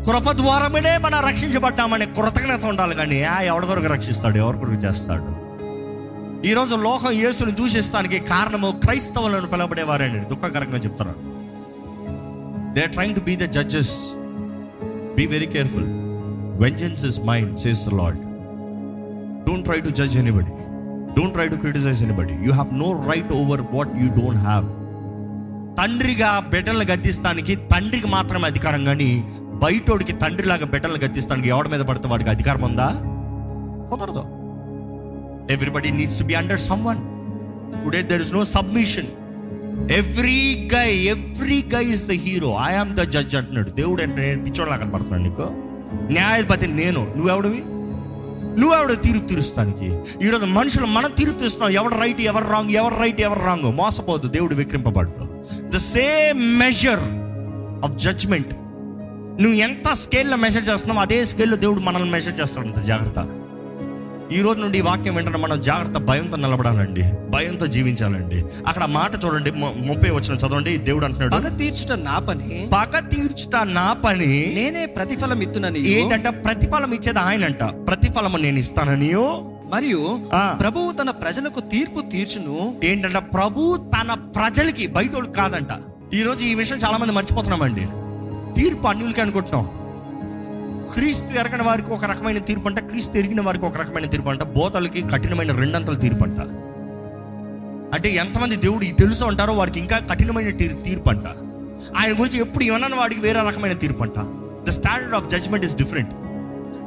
కృప 0.06 0.30
ద్వారమనే 0.32 0.98
మనం 0.98 1.20
రక్షించబడ్డామనే 1.20 2.06
కృతజ్ఞత 2.06 2.64
ఉండాలి 2.66 2.94
కానీ 2.94 3.22
ఆ 3.22 3.40
ఎవడ 3.42 3.64
కొరకు 3.64 3.86
రక్షిస్తాడు? 3.86 4.38
ఎవరి 4.38 4.58
కొరకు 4.58 4.74
చేస్తాడు? 4.74 5.50
ఈరోజు 6.46 6.74
లోకం 6.74 7.10
యేసుని 7.10 7.52
దూషిస్తానికి 7.52 8.18
కారణము 8.18 8.80
క్రైస్తవులను 8.84 9.46
పిలవబడేవారండి 9.46 10.20
దుఃఖకరంగా 10.20 10.76
చెప్తున్నారు. 10.76 11.40
They 12.74 12.86
trying 12.86 13.14
to 13.14 13.20
be 13.20 13.36
the 13.36 13.38
judges 13.38 14.14
be 15.20 15.26
very 15.26 15.46
careful 15.46 15.88
vengeance 16.58 17.04
is 17.04 17.20
mine 17.24 17.52
says 17.60 17.88
the 17.88 17.94
lord 17.94 18.18
don't 19.46 19.64
try 19.64 19.80
to 19.80 19.90
judge 19.90 20.16
anybody 20.18 20.52
don't 21.16 21.32
try 21.32 21.48
to 21.48 21.54
criticise 21.54 22.02
anybody 22.02 22.34
you 22.46 22.52
have 22.52 22.74
no 22.74 22.90
right 23.10 23.32
over 23.32 23.62
what 23.72 23.92
you 24.02 24.08
don't 24.20 24.40
have 24.40 24.66
తండ్రిగా 25.76 26.40
బిడ్డలను 26.52 26.86
గద్దిస్తానికి 26.92 27.54
తండ్రికి 27.72 28.06
మాత్రమే 28.06 28.46
అధికారం 28.46 28.84
కానీ 28.84 29.10
బయటోడికి 29.62 30.12
తండ్రిలాగా 30.12 30.66
బిడ్డలను 30.66 31.00
గద్దిస్తానికి 31.04 31.48
ఎవడి 31.48 31.68
మీద 31.68 31.80
పడితే 31.80 32.08
వాడికి 32.08 32.30
అధికారం 32.30 32.62
ఉందా? 32.64 32.88
కుదరదు. 33.90 34.22
Everybody 35.52 35.90
needs 35.90 36.18
to 36.18 36.24
be 36.24 36.34
under 36.34 36.60
someone 36.84 37.00
today 37.84 38.02
there 38.02 38.22
is 38.22 38.34
no 38.34 38.44
submission 38.44 39.08
every 39.88 40.70
guy 40.74 40.96
every 40.96 41.64
guy 41.74 41.84
is 41.84 42.08
the 42.08 42.10
hero 42.10 42.56
I 42.64 42.74
am 42.74 42.92
the 42.92 43.00
judge 43.00 43.36
అంటున్నాడు. 43.36 43.70
దేవుడు 43.70 44.02
అంటే 44.02 44.22
నేను 44.22 44.44
పిచ్చోడ్లా 44.44 44.76
నీకు. 45.16 45.48
న్యాయాధిపతి 46.12 46.66
నేను. 46.66 47.14
నువ్వెవడివి? 47.16 47.62
నువ్వెవడ 48.60 48.92
తీర్పు 48.92 49.26
తీరుస్తానికి? 49.26 49.98
ఈరోజు 50.26 50.44
మనుషులు 50.44 50.86
మనం 50.86 51.10
తీర్పు 51.10 51.38
తీస్తున్నాం 51.38 51.72
ఎవరు 51.72 52.00
రైట్ 52.00 52.20
ఎవరు 52.20 52.50
రాంగ్ 52.50 52.70
ఎవరు 52.70 52.94
రైట్ 52.94 53.20
ఎవరు 53.20 53.40
రాంగ్ 53.40 53.64
మోసపోద్దు 53.64 54.28
దేవుడు 54.28 54.54
విక్రింపబడ్డు. 54.54 55.44
The 55.68 55.76
same 55.76 56.58
measure 56.58 57.00
of 57.84 57.96
judgement 57.96 58.54
నువ్వు 59.42 59.58
ఎంత 59.58 59.92
స్కేల్లో 59.92 60.36
మెసేజ్ 60.36 60.70
చేస్తున్నావు 60.70 61.00
అదే 61.00 61.24
స్కేల్లో 61.24 61.56
దేవుడు 61.56 61.80
మనల్ని 61.80 62.10
మెసేజ్ 62.10 62.40
చేస్తాడు 62.40 62.66
అంత 62.66 62.78
జాగ్రత్త. 62.78 63.39
ఈ 64.32 64.40
రోజు 64.40 64.60
నుండి 64.60 64.78
ఈ 64.78 64.80
వాక్యం 64.80 65.14
వెంటనే 65.14 65.38
మనం 65.38 65.60
జాగ్రత్త 65.60 65.98
భయంతో 65.98 66.36
నిలబడాలండి. 66.36 67.12
భయంతో 67.30 67.66
జీవించాలండి. 67.66 68.44
అక్కడ 68.66 68.84
మాట 68.84 69.24
చూడండి 69.24 69.50
ముప్పై 69.50 70.10
వచ్చిన 70.10 70.34
చదవండి 70.34 70.76
దేవుడు 70.76 71.04
అంటున్నాడు. 71.04 71.36
పగ 71.36 71.48
తీర్చుట 71.48 71.98
నా 71.98 72.18
పని. 72.18 72.68
పగ 72.72 72.98
తీర్చుట 72.98 73.56
నా 73.56 73.92
పని. 73.92 74.52
నేనే 74.54 74.86
ప్రతిఫలం 74.86 75.40
ఇత్తునని 75.40 75.90
ఏంటంటే 75.90 76.30
ప్రతిఫలం 76.30 76.92
ఇచ్చేది 76.92 77.18
ఆయనంట. 77.18 77.64
ప్రతిఫలం 77.64 78.42
నేను 78.42 78.58
ఇస్తాననియో. 78.58 79.52
మరియు. 79.74 80.20
ప్రభువు 80.60 80.92
తన 80.92 81.10
ప్రజలకు 81.10 81.60
తీర్పు 81.60 82.00
తీర్చును. 82.00 82.80
ఏంటంటే 82.84 83.18
ప్రభు 83.18 83.76
తన 83.76 84.14
ప్రజలకి 84.14 84.86
బయట 84.86 85.12
కాదంట. 85.36 85.68
ఈ 86.14 86.22
రోజు 86.22 86.44
ఈ 86.44 86.54
విషయం 86.54 86.78
చాలా 86.78 86.98
మంది 86.98 87.12
మర్చిపోతున్నామండి. 87.12 87.86
తీర్పు 88.60 88.86
అన్యులకి 88.86 89.20
అనుకుంటున్నాం. 89.20 89.70
క్రీస్తు 90.94 91.38
ఎరగని 91.38 91.62
వారికి 91.62 91.90
ఒక 91.90 92.04
రకమైన 92.04 92.38
తీర్పు 92.38 92.68
అంట 92.68 92.78
క్రీస్తు 92.78 93.16
ఎరిగిన 93.16 93.40
వారికి 93.40 93.64
ఒక 93.64 93.76
రకమైన 93.76 94.06
తీర్పు 94.06 94.28
అంట. 94.28 94.42
బోతలకి 94.42 95.02
కఠినమైన 95.02 95.52
రెండంతల 95.52 95.94
తీర్పు 95.94 96.24
అంట. 96.24 96.40
అంటే 97.94 98.10
ఎంతమంది 98.10 98.56
దేవుడు 98.56 98.84
తెలుసు 98.84 99.24
అంటారో 99.24 99.52
వారికి 99.52 99.78
ఇంకా 99.78 99.98
కఠినమైన 99.98 100.50
తీర్పు 100.56 101.08
అంట. 101.08 101.26
ఆయన 101.96 102.12
గురించి 102.12 102.40
ఎప్పుడు 102.40 102.64
ఏమన్నా 102.64 102.88
వాడికి 102.96 103.20
వేరే 103.20 103.40
రకమైన 103.48 103.72
తీర్పు 103.72 104.02
అంట. 104.02 104.18
The 104.68 104.70
standard 104.70 105.14
of 105.14 105.28
judgement 105.28 105.66
is 105.66 105.76
different 105.76 106.10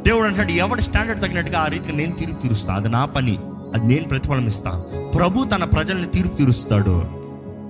దేవుడు 0.04 0.28
అంటాడు 0.28 0.52
ఎవరి 0.52 0.82
స్టాండర్డ్ 0.82 1.22
తగినట్టుగా 1.22 1.60
ఆ 1.60 1.66
రీతిగా 1.66 1.96
నేను 1.96 2.16
తీర్పు 2.16 2.42
తీరుస్తా? 2.42 2.74
అది 2.74 2.90
నా 2.90 3.06
పని. 3.06 3.38
అది 3.74 3.88
నేను 3.88 4.04
ప్రతిఫలం 4.04 4.48
ఇస్తా. 4.48 4.84
ప్రభు 5.16 5.44
తన 5.44 5.64
ప్రజల్ని 5.64 6.08
తీర్పు 6.08 6.36
తీరుస్తాడు. 6.36 7.23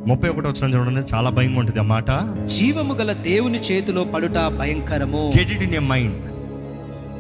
ముప్పై 0.08 0.30
ఒకటి 0.30 0.48
వచ్చిన 0.48 0.76
చూడండి 0.76 1.16
చాలా 1.16 1.30
భయంగా 1.30 1.60
ఉంటుంది 1.60 1.80
ఆ 1.80 1.84
మాట. 1.84 2.10
జీవము 2.46 2.94
గల 2.94 3.12
దేవుని 3.12 3.60
చేతిలో 3.60 4.04
పడుట 4.04 4.38
భయంకరము. 4.60 5.34
గెట్ 5.38 5.52
ఇట్ 5.52 5.74
ఇన్ 5.74 5.90
మైండ్ 5.90 6.22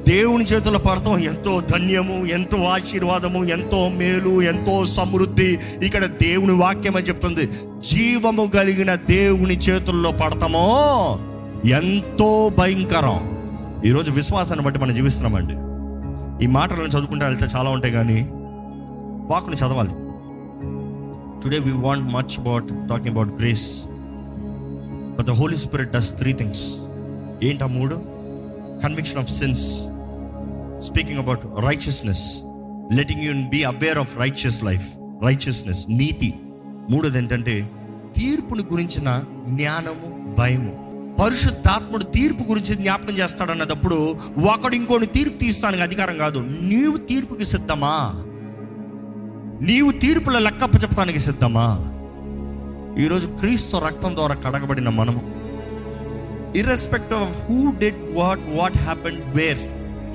దేవుని 0.09 0.45
చేతుల 0.45 0.77
పడతాం. 0.77 1.19
ఎంతో 1.19 1.61
ధన్యము 1.61 2.25
ఎంతో 2.25 2.63
ఆశీర్వాదము 2.63 3.45
ఎంతో 3.45 3.89
మేలు 3.89 4.41
ఎంతో 4.41 4.85
సమృద్ధి. 4.85 5.59
ఇక్కడ 5.83 6.05
దేవుని 6.05 6.53
వాక్యం 6.53 6.95
అని 6.95 7.05
చెప్తుంది. 7.05 7.45
జీవము 7.87 8.45
కలిగిన 8.45 8.95
దేవుని 8.95 9.57
చేతుల్లో 9.57 10.11
పడతామో 10.11 11.19
ఎంతో 11.65 12.51
భయంకరం. 12.59 13.37
ఈరోజు 13.85 14.11
విశ్వాసాన్ని 14.11 14.65
బట్టి 14.65 14.79
మనం 14.79 14.95
జీవిస్తున్నామండి. 14.95 15.53
ఈ 16.45 16.47
మాటలను 16.47 16.87
చదువుకుంటే 16.87 17.25
వెళ్తే 17.25 17.45
చాలా 17.55 17.69
ఉంటాయి 17.69 17.93
కానీ 17.93 18.29
వాకుని 19.31 19.55
చదవాలి. 19.55 19.89
Today 21.43 21.59
we 21.59 21.71
want 21.71 22.13
much 22.13 22.39
about 22.39 22.69
talking 22.69 23.09
about 23.09 23.39
grace 23.39 23.83
but 25.17 25.25
the 25.25 25.31
holy 25.31 25.57
spirit 25.57 25.91
does 25.91 26.17
three 26.17 26.33
things 26.33 26.63
ఏంటి 27.45 27.63
ఆ 27.63 27.67
మూడు? 27.67 27.95
Conviction 28.83 29.19
of 29.19 29.29
sins 29.29 29.65
speaking 30.87 31.19
about 31.19 31.45
righteousness 31.45 32.39
letting 32.91 33.21
you 33.21 33.33
be 33.49 33.63
aware 33.63 33.97
of 33.97 34.17
righteous 34.17 34.63
life 34.63 34.87
righteousness 35.23 35.85
నీతి. 35.89 36.33
మూడోది 36.89 37.17
ఏంటంటే 37.17 37.69
తీర్పుని 38.15 38.63
గురించిన 38.71 39.21
జ్ఞానము 39.47 40.35
భయము. 40.39 40.73
పరిశుద్ధాత్ముడు 41.23 42.03
తీర్పు 42.03 42.43
గురించి 42.43 42.75
జ్ఞాపకం 42.75 43.13
చేస్తాడు 43.13 43.51
అన్నదప్పుడు 43.51 44.15
ఒకడు 44.51 44.75
ఇంకోటి 44.75 45.05
తీర్పు 45.05 45.37
తీస్తానికి 45.37 45.83
అధికారం 45.83 46.17
కాదు. 46.17 46.39
నీవు 46.61 46.97
తీర్పుకి 46.97 47.45
సిద్ధమా? 47.45 48.25
నీవు 49.63 49.91
తీర్పుల 49.91 50.39
లెక్కప్ప 50.39 50.83
చెప్తానికి 50.83 51.19
సిద్ధమా? 51.19 51.77
ఈరోజు 52.99 53.27
క్రీస్తు 53.27 53.77
రక్తం 53.77 54.15
ద్వారా 54.15 54.35
కడగబడిన 54.35 54.89
మనము. 54.89 55.21
Irrespective 56.57 57.13
of 57.13 57.51
who 57.51 57.71
did 57.79 57.95
what 58.13 58.39
what 58.47 58.77
happen 58.77 59.17
where 59.25 59.57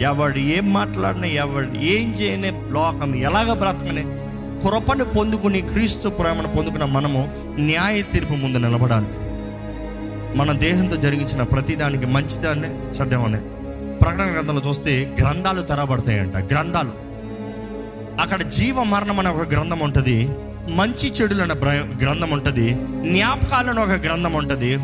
ఎవడు 0.03 0.39
ఏం 0.39 0.73
మాట్లాడినా 0.73 1.27
ఎవడు 1.27 1.79
ఏం 1.79 2.11
చేయనే 2.11 2.63
లోకం 2.69 3.15
ఎలాగ 3.15 3.53
బ్రతకని. 3.53 4.03
కృపను 4.63 5.05
పొందుకుని 5.05 5.61
క్రీస్తు 5.61 6.09
ప్రేమను 6.09 6.49
పొందుకున్న 6.49 6.85
మనము 6.85 7.35
న్యాయ 7.59 8.03
తీర్పు 8.03 8.33
ముందు 8.33 8.59
నిలబడాలి. 8.59 9.07
మన 10.39 10.53
దేహంతో 10.53 10.97
జరిగించిన 10.97 11.43
ప్రతిదానికి 11.43 12.07
మంచిదాన్ని 12.07 12.69
చెడ్డమనే. 12.69 13.39
ప్రకటన 13.99 14.33
గ్రంథంలో 14.33 14.63
చూస్తే 14.69 15.17
గ్రంథాలు 15.21 15.63
తెరబడతాయంట. 15.63 16.37
గ్రంథాలు. 16.37 17.08
అక్కడ 18.21 18.43
జీవ 18.43 18.83
మరణం 18.83 19.19
అనే 19.19 19.31
ఒక 19.31 19.49
గ్రంథం 19.49 19.79
ఉంటుంది. 19.79 20.29
మంచి 20.69 21.09
చెడులు 21.11 21.43
అనే 21.43 21.55
గ్రంథం 22.05 22.31
ఉంటుంది. 22.31 22.75
జ్ఞాపకాలు 23.13 23.71
అనే 23.71 23.81
ఒక 23.81 23.89
గ్రంథం 23.89 24.33
ఉంటుంది. 24.33 24.77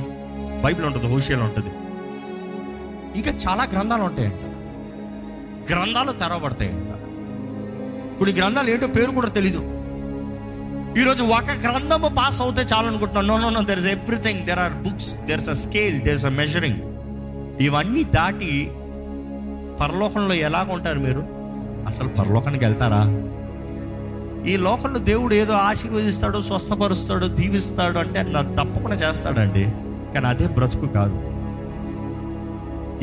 బైబిల్ 0.63 0.87
ఉంటుంది 0.87 1.07
హోషియాలో 1.07 1.45
ఉంటుంది. 1.45 1.71
ఇంకా 3.17 3.31
చాలా 3.31 3.65
గ్రంథాలు 3.65 4.03
ఉంటాయంట. 4.03 4.35
గ్రంథాలు 5.73 6.13
తెరవబడతాయంట. 6.13 6.91
ఇప్పుడు 8.13 8.31
ఈ 8.31 8.33
గ్రంథాలు 8.33 8.71
ఏంటో 8.71 8.87
పేరు 8.87 9.11
కూడా 9.11 9.29
తెలీదు. 9.29 9.59
ఈరోజు 11.01 11.25
ఒక 11.25 11.51
గ్రంథము 11.63 12.09
పాస్ 12.09 12.43
అవుతే 12.43 12.63
చాలు 12.63 12.87
అనుకుంటున్నాను. 12.87 13.27
No 13.27 13.39
no 13.39 13.51
no 13.51 13.63
there 13.63 13.79
is 13.79 13.87
everything 13.87 14.47
there 14.47 14.59
are 14.59 14.73
books 14.73 15.15
there 15.15 15.41
is 15.41 15.49
a 15.49 15.53
scale 15.53 16.01
there 16.01 16.15
is 16.15 16.27
a 16.27 16.29
measuring 16.29 16.81
ఇవన్నీ 17.61 18.05
దాటి 18.05 18.71
పరలోకంలో 19.81 20.35
ఎలాగ 20.35 20.73
ఉంటారు 20.73 20.99
మీరు? 20.99 21.34
అసలు 21.87 22.09
పరలోకానికి 22.09 22.65
వెళ్తారా? 22.65 23.03
ఈ 24.47 24.57
లోకంలో 24.57 24.99
దేవుడు 24.99 25.35
ఏదో 25.35 25.53
ఆశీర్వదిస్తాడు 25.53 26.41
స్వస్థపరుస్తాడు 26.41 27.27
దీవిస్తాడు 27.27 27.99
అంటే 27.99 28.23
నా 28.23 28.41
తప్పకుండా 28.41 28.95
చేస్తాడండి. 28.95 29.65
కానీ 30.15 30.27
అదే 30.27 30.47
బ్రతుకు 30.47 30.87
కాదు. 30.87 31.35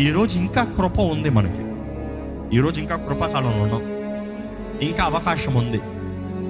ఈరోజు 0.02 0.40
ఇంకా 0.40 0.64
కృప 0.64 1.00
ఉంది 1.00 1.30
మనకి. 1.30 1.62
ఈరోజు 2.58 2.80
ఇంకా 2.80 2.96
కృపాకాలంలో 2.96 3.64
ఉన్నాం. 3.64 3.82
ఇంకా 4.82 5.04
అవకాశం 5.04 5.54
ఉంది. 5.54 5.78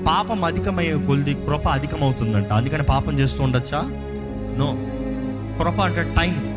పాపం 0.03 0.43
అధికమయ్యే 0.43 1.07
కొలిది 1.07 1.33
కృప 1.33 1.67
అధికమవుతుందంట. 1.67 2.47
అందుకని 2.47 2.83
పాపం 2.83 3.19
చేస్తూ 3.19 3.43
ఉండొచ్చా? 3.43 3.81
నో. 4.57 4.77
కృప 5.59 5.81
అంటే 5.81 6.03
time. 6.03 6.51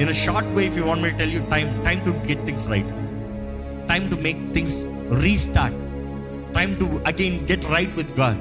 In 0.00 0.14
short 0.14 0.48
way 0.48 0.66
if 0.66 0.78
you 0.78 0.84
want 0.84 1.02
me 1.02 1.10
tell 1.10 1.32
you 1.32 1.40
time 1.44 1.82
time 1.86 1.98
to 1.98 2.26
get 2.26 2.46
things 2.46 2.68
right 2.68 2.86
time 3.88 4.08
to 4.08 4.22
make 4.22 4.54
things 4.54 4.84
restart 5.22 5.76
time 6.58 6.74
to 6.74 6.84
again 6.84 7.40
get 7.50 7.64
right 7.76 7.96
with 7.96 8.20
God 8.20 8.38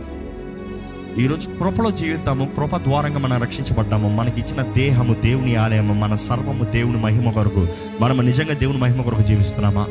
ఈరోజు 1.20 1.50
కృపలో 1.50 1.92
జీవితాము 1.92 2.46
కృప 2.46 2.78
ద్వారంగా 2.78 3.20
మనం 3.20 3.42
రక్షించబడ్డాము. 3.42 4.10
మనకి 4.10 4.40
ఇచ్చిన 4.40 4.62
దేహము 4.62 5.14
దేవుని 5.14 5.56
ఆలయము 5.56 5.94
మన 5.94 6.16
సర్వము 6.16 6.64
దేవుని 6.64 6.98
మహిమ 6.98 7.32
కొరకు. 7.32 7.68
మనము 8.02 8.22
నిజంగా 8.22 8.54
దేవుని 8.54 8.78
మహిమ 8.78 9.02
కొరకు 9.02 9.22
జీవిస్తున్నామా? 9.22 9.88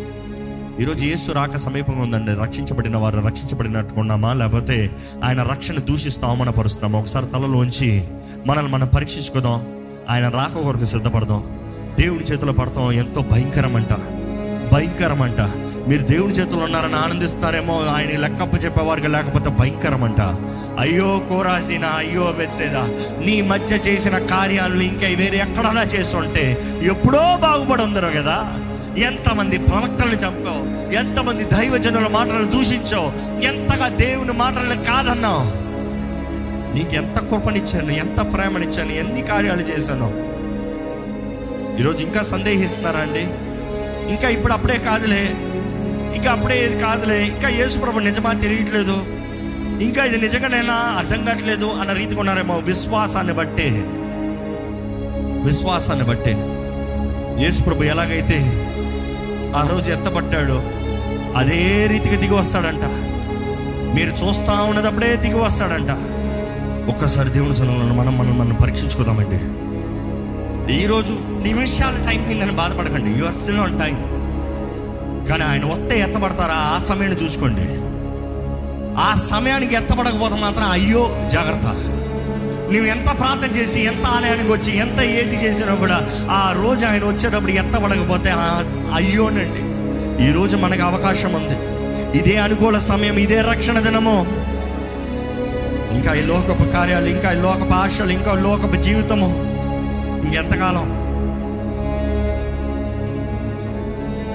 ఈరోజు 0.80 1.04
యేసు 1.04 1.30
రాక 1.30 1.56
సమీపంగా 1.56 2.02
ఉందండి. 2.02 2.32
రక్షించబడిన 2.32 2.96
వారు 2.96 3.20
రక్షించబడినట్టుకున్నామా 3.20 4.32
లేకపోతే 4.32 4.90
ఆయన 5.24 5.42
రక్షణ 5.42 5.76
దూషిస్తూ 5.76 6.26
అవమానపరుస్తున్నామా? 6.26 6.98
ఒకసారి 6.98 7.26
తలలోంచి 7.26 8.08
మనల్ని 8.46 8.72
మనం 8.72 8.86
పరీక్షించుకుందాం. 8.86 9.66
ఆయన 10.10 10.28
రాక 10.28 10.62
కొరకు 10.62 10.84
సిద్ధపడదాం. 10.84 11.58
దేవుడి 12.00 12.24
చేతిలో 12.24 12.52
పడతాం. 12.52 12.92
ఎంతో 12.92 13.20
భయంకరమంట. 13.20 14.15
భయంకరమంట. 14.72 15.40
మీరు 15.88 16.02
దేవుని 16.02 16.32
చేతులు 16.32 16.60
ఉన్నారని 16.60 16.94
ఆనందిస్తారేమో 16.94 17.80
ఆయన 17.80 18.20
లెక్కప్ప 18.20 18.64
చెప్పేవారికి 18.64 19.08
లేకపోతే 19.08 19.50
భయంకరమంట. 19.50 20.20
అయ్యో 20.80 21.22
కోరాసిన 21.28 21.84
అయ్యో 21.84 22.34
బెత్సేదా 22.38 22.82
నీ 23.24 23.40
మధ్య 23.40 23.76
చేసిన 23.76 24.18
కార్యాలు 24.18 24.82
ఇంకా 24.82 25.06
వేరే 25.06 25.38
ఎక్కడన్నా 25.38 25.82
చేస్తుంటే 25.82 26.58
ఎప్పుడో 26.82 27.36
బాగుపడి 27.36 27.82
ఉందరు 27.82 28.06
కదా. 28.06 28.62
ఎంతమంది 28.98 29.58
ప్రవక్తలను 29.58 30.14
చంపావు 30.14 30.92
ఎంతమంది 30.92 31.44
దైవజనుల 31.44 32.06
మాటలను 32.06 32.44
దూషించావు 32.44 33.40
ఎంతగా 33.40 33.88
దేవుని 33.88 34.32
మాటలను 34.32 34.84
కాదన్నావు. 34.84 35.66
నీకు 36.74 36.94
ఎంత 36.94 37.18
కృపనిచ్చాను 37.18 37.90
ఎంత 37.90 38.34
ప్రేమనిచ్చాను 38.34 38.92
ఎన్ని 38.92 39.22
కార్యాలు 39.22 39.60
చేశాను. 39.60 40.36
ఈరోజు 41.80 42.04
ఇంకా 42.04 42.22
సందేహిస్తున్నారా 42.22 43.00
అండి? 43.00 43.45
ఇంకా 44.08 44.28
ఇప్పుడు 44.28 44.52
అప్పుడే 44.52 44.78
కాదులే. 44.78 45.34
ఇంకా 46.16 46.30
అప్పుడే 46.32 46.64
ఏది 46.64 46.78
కాదులే. 46.80 47.24
ఇంకా 47.24 47.48
యేసుప్రభు 47.48 47.98
నిజమా 47.98 48.32
తెలియట్లేదు. 48.32 49.04
ఇంకా 49.82 50.04
ఇది 50.04 50.18
నిజంగానేనా 50.18 50.74
అర్థం 50.74 51.24
కావట్లేదు 51.24 51.64
అన్న 51.64 51.92
రీతిగా 51.92 52.20
ఉన్నారేమో 52.20 52.58
విశ్వాసాన్ని 52.58 53.32
బట్టే. 53.32 53.84
విశ్వాసాన్ని 55.46 56.04
బట్టే. 56.04 56.36
యేసుప్రభు 57.44 57.82
ఎలాగైతే 57.82 58.38
ఆ 59.56 59.68
రోజు 59.70 59.92
ఎత్తబట్టాడో 59.92 60.62
అదే 61.36 61.86
రీతిగా 61.86 62.20
దిగి 62.20 62.34
వస్తాడంట. 62.34 62.84
మీరు 63.96 64.10
చూస్తా 64.10 64.62
ఉన్నదప్పుడే 64.62 65.16
దిగి 65.16 65.38
వస్తాడంట. 65.38 65.90
ఒక్కసారి 66.90 67.30
దేవుని 67.30 67.56
సన్నిధిలో 67.56 67.94
మనం 67.94 68.18
మనం 68.18 68.38
మనం 68.38 68.58
పరీక్షించుకుందామండి. 68.62 69.65
ఈరోజు 70.70 71.12
నిమిషాల 71.22 72.08
టైం 72.08 72.24
అయిందని 72.26 72.50
బాధపడకండి. 72.50 73.18
You 73.18 73.24
are 73.24 73.34
still 73.34 73.58
on 73.58 73.80
time 73.80 73.94
కానీ 75.28 75.44
ఆయన 75.44 75.64
వస్తే 75.64 76.00
ఎత్తబడతారా? 76.00 76.54
ఆ 76.54 76.78
సమయాన్ని 76.78 77.24
చూసుకోండి. 77.24 77.66
ఆ 79.00 79.14
సమయానికి 79.14 79.74
ఎత్తబడకపోతే 79.74 80.34
మాత్రం 80.34 80.70
అయ్యో 80.70 81.28
జాగ్రత్త. 81.32 81.66
నువ్వు 82.72 82.84
ఎంత 82.84 83.04
ప్రార్థన 83.04 83.58
చేసి 83.58 83.80
ఎంత 83.80 84.04
ఆలయానికి 84.04 84.52
వచ్చి 84.52 84.76
ఎంత 84.76 85.00
ఏది 85.00 85.44
చేసినా 85.44 85.74
కూడా 85.74 86.10
ఆ 86.30 86.54
రోజు 86.62 86.86
ఆయన 86.86 87.04
వచ్చేటప్పుడు 87.04 87.52
ఎత్తబడకపోతే 87.52 88.30
అయ్యోనండి. 88.94 89.62
ఈరోజు 90.28 90.56
మనకు 90.56 90.82
అవకాశం 90.82 91.32
ఉంది. 91.32 91.58
ఇదే 92.18 92.36
అనుకూల 92.36 92.78
సమయం 92.78 93.16
ఇదే 93.16 93.40
రక్షణ 93.40 93.78
దినము. 93.78 94.26
ఇంకా 95.94 96.14
ఈ 96.14 96.22
లోకపు 96.22 96.72
కార్యాలు 96.72 97.06
ఇంకా 97.06 97.32
ఈ 97.32 97.36
లోకపు 97.36 97.72
ఆశలు 97.72 98.10
ఇంకా 98.10 98.32
లోకపు 98.32 98.76
జీవితము. 98.82 99.45
ఎంతకాలం? 100.34 101.06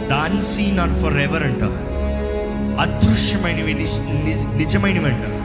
Then 0.10 0.42
seen 0.42 0.80
are 0.80 1.00
for 1.00 1.18
ever 1.18 1.44
అంట. 1.44 1.64
అదృశ్యమైనవి 2.82 3.74
ని- 3.74 4.58
నిజమైనవి 4.58 5.06
అంట 5.06 5.42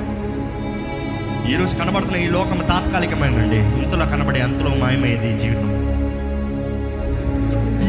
ఈరోజు 1.51 1.75
కనబడుతున్న 1.75 2.17
ఈ 2.17 2.29
లోకం 2.29 2.59
తాత్కాలికమైనండి 2.59 3.57
ఇంతలో 3.57 4.07
కనబడే 4.07 4.41
అంతలో 4.41 4.71
మాయమైంది 4.71 5.35
ఈ 5.35 5.39
జీవితం. 5.39 5.87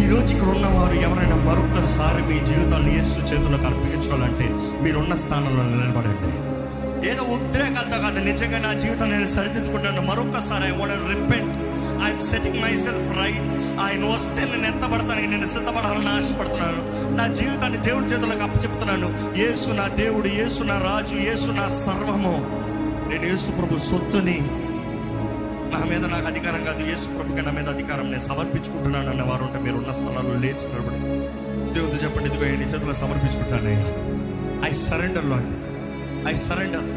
ఈరోజు 0.04 0.34
ఇక్కడ 0.34 0.48
ఉన్నవారు 0.48 0.94
ఎవరైనా 0.94 1.36
మరొకసారి 1.36 2.34
మీ 2.34 2.46
జీవితాన్ని 2.46 2.96
యేసు 2.96 3.20
చేతులకు 3.20 3.66
అర్పించుకోవాలంటే 3.66 4.50
మీరున్న 4.84 5.16
స్థానంలో 5.16 5.64
నిలబడండి. 5.64 6.58
ఏదో 7.10 7.24
ఉద్రేకాలతో 7.24 8.02
కాదు 8.04 8.20
నిజంగా 8.20 8.60
నా 8.60 8.74
జీవితం 8.74 9.12
నేను 9.12 9.26
సరిదిద్దుకుంటాను. 9.26 10.02
మరొకసారి 10.02 10.68
I 10.68 10.78
would 10.78 10.90
repent 10.90 11.67
I'm 12.06 12.22
setting 12.22 12.60
myself 12.76 13.18
right 13.18 13.48
ఆయన 13.80 14.06
వస్తే 14.06 14.42
నేను 14.42 14.66
ఎంత 14.66 14.84
పడతాను 14.94 15.32
నేను 15.32 15.46
సిద్ధపడాలని 15.46 16.10
ఆశపడుతున్నాను 16.10 16.82
నా 17.16 17.28
జీవితాన్ని 17.28 17.78
దేవుడి 17.78 18.06
చేతులకు 18.06 18.44
అప్పచెప్తున్నాను. 18.44 19.38
యేసు 19.38 19.70
నా 19.70 19.88
దేవుడు 19.88 20.28
యేసు 20.28 20.64
నా 20.64 20.78
రాజు 20.78 21.16
యేసు 21.16 21.52
నా 21.52 21.68
సర్వము. 21.68 22.36
నేను 23.10 23.26
యేసు 23.26 23.52
ప్రభు 23.52 23.80
సొత్తుని. 23.80 24.40
నా 25.74 25.80
మీద 25.86 26.06
నాకు 26.06 26.28
అధికారం 26.28 26.66
కాదు 26.66 26.88
యేసు 26.88 27.08
ప్రభుకి 27.08 27.42
నా 27.42 27.52
మీద 27.52 27.70
అధికారం 27.70 28.12
నేను 28.12 28.20
సమర్పించుకుంటున్నాను 28.20 29.10
అన్న 29.10 29.22
వారు 29.22 29.44
ఉంటే 29.44 29.60
మీరు 29.60 29.76
ఉన్న 29.76 29.92
స్థలాల్లో 29.92 30.34
లేచి 30.34 30.68
నిలబడి. 30.72 31.00
దేవుడు 31.74 32.04
చెప్పండి 32.04 32.30
ఇదిగో 32.30 32.58
నీ 32.58 32.64
చేతులు 32.64 32.94
సమర్పించుకుంటానయ్యా 32.94 33.84
I 34.68 34.72
surrender 34.72 35.26
Lord 35.26 35.52
I 36.30 36.34
surrender 36.34 36.88